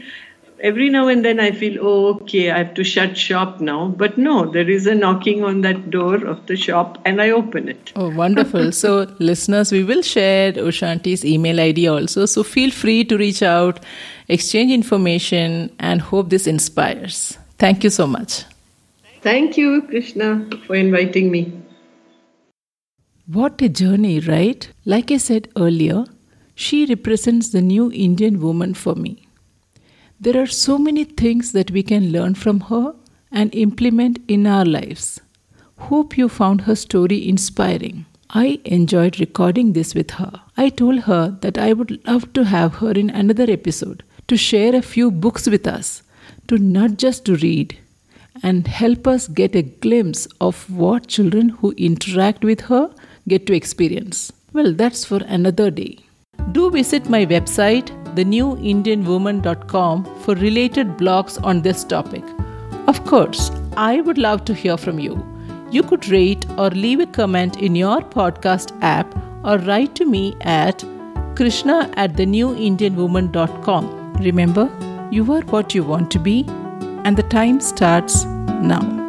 every 0.62 0.90
now 0.90 1.08
and 1.08 1.26
then 1.26 1.40
I 1.40 1.52
feel, 1.52 1.78
oh, 1.82 2.14
okay, 2.16 2.52
I 2.52 2.60
have 2.60 2.74
to 2.76 2.84
shut 2.84 3.18
shop 3.18 3.60
now. 3.60 3.88
But 3.98 4.18
no, 4.18 4.50
there 4.50 4.70
is 4.70 4.88
a 4.88 4.96
knocking 4.96 5.44
on 5.44 5.62
that 5.62 5.90
door 5.90 6.16
of 6.26 6.46
the 6.48 6.56
shop 6.56 7.00
and 7.06 7.22
I 7.22 7.32
open 7.32 7.68
it. 7.68 7.92
Oh, 7.96 8.10
wonderful. 8.10 8.72
So, 8.72 9.14
listeners, 9.20 9.72
we 9.72 9.84
will 9.84 10.02
share 10.02 10.54
Oshanti's 10.54 11.26
email 11.26 11.60
ID 11.60 11.88
also. 11.88 12.26
So, 12.26 12.44
feel 12.44 12.72
free 12.72 13.04
to 13.06 13.18
reach 13.18 13.44
out, 13.44 13.84
exchange 14.28 14.72
information, 14.72 15.76
and 15.80 16.02
hope 16.02 16.30
this 16.30 16.48
inspires. 16.48 17.38
Thank 17.58 17.84
you 17.84 17.90
so 17.90 18.08
much. 18.08 18.46
Thank 19.22 19.58
you, 19.58 19.84
Krishna, 19.84 20.50
for 20.66 20.76
inviting 20.76 21.32
me. 21.32 21.52
What 23.28 23.62
a 23.62 23.70
journey, 23.70 24.20
right? 24.20 24.68
Like 24.84 25.12
I 25.12 25.18
said 25.18 25.48
earlier, 25.56 26.06
she 26.56 26.86
represents 26.86 27.50
the 27.50 27.62
new 27.62 27.92
Indian 27.92 28.42
woman 28.42 28.74
for 28.74 28.96
me. 28.96 29.28
There 30.24 30.40
are 30.40 30.46
so 30.46 30.78
many 30.78 31.04
things 31.04 31.52
that 31.54 31.72
we 31.72 31.82
can 31.82 32.12
learn 32.12 32.36
from 32.36 32.60
her 32.60 32.94
and 33.32 33.56
implement 33.56 34.20
in 34.28 34.46
our 34.46 34.64
lives. 34.64 35.20
Hope 35.80 36.16
you 36.16 36.30
found 36.30 36.62
her 36.62 36.76
story 36.76 37.28
inspiring. 37.28 38.06
I 38.30 38.60
enjoyed 38.64 39.20
recording 39.20 39.74
this 39.74 39.96
with 39.96 40.12
her. 40.12 40.40
I 40.56 40.70
told 40.70 41.00
her 41.00 41.36
that 41.42 41.58
I 41.58 41.74
would 41.74 42.06
love 42.06 42.34
to 42.34 42.44
have 42.44 42.76
her 42.76 42.92
in 42.92 43.10
another 43.10 43.50
episode 43.50 44.04
to 44.28 44.38
share 44.38 44.76
a 44.76 44.84
few 44.84 45.10
books 45.10 45.48
with 45.48 45.66
us, 45.66 46.04
to 46.50 46.60
not 46.60 46.98
just 46.98 47.26
to 47.26 47.36
read, 47.38 47.80
and 48.44 48.68
help 48.68 49.08
us 49.08 49.28
get 49.28 49.56
a 49.56 49.64
glimpse 49.64 50.28
of 50.40 50.70
what 50.70 51.08
children 51.08 51.50
who 51.50 51.72
interact 51.78 52.44
with 52.44 52.62
her 52.62 52.94
get 53.28 53.48
to 53.48 53.56
experience. 53.56 54.32
Well, 54.54 54.76
that's 54.76 55.04
for 55.04 55.24
another 55.26 55.72
day. 55.72 55.98
Do 56.52 56.70
visit 56.70 57.10
my 57.10 57.26
website, 57.26 57.90
thenewindianwoman.com, 58.16 60.06
for 60.22 60.36
related 60.36 60.98
blogs 60.98 61.44
on 61.44 61.62
this 61.62 61.84
topic. 61.84 62.24
Of 62.88 63.04
course, 63.06 63.52
I 63.78 64.02
would 64.02 64.18
love 64.18 64.46
to 64.46 64.54
hear 64.54 64.78
from 64.78 65.00
you. 65.00 65.26
You 65.72 65.84
could 65.84 66.08
rate 66.10 66.46
or 66.58 66.70
leave 66.70 67.00
a 67.00 67.06
comment 67.06 67.62
in 67.62 67.76
your 67.76 68.02
podcast 68.02 68.78
app 68.82 69.16
or 69.44 69.58
write 69.60 69.96
to 69.96 70.06
me 70.06 70.36
at 70.42 70.84
krishna 71.36 71.90
at 71.96 72.14
thenewindianwoman.com. 72.14 74.14
Remember, 74.16 74.70
you 75.12 75.32
are 75.34 75.42
what 75.42 75.74
you 75.74 75.84
want 75.84 76.12
to 76.12 76.20
be, 76.20 76.46
and 77.04 77.18
the 77.18 77.24
time 77.24 77.60
starts 77.60 78.26
now. 78.26 79.01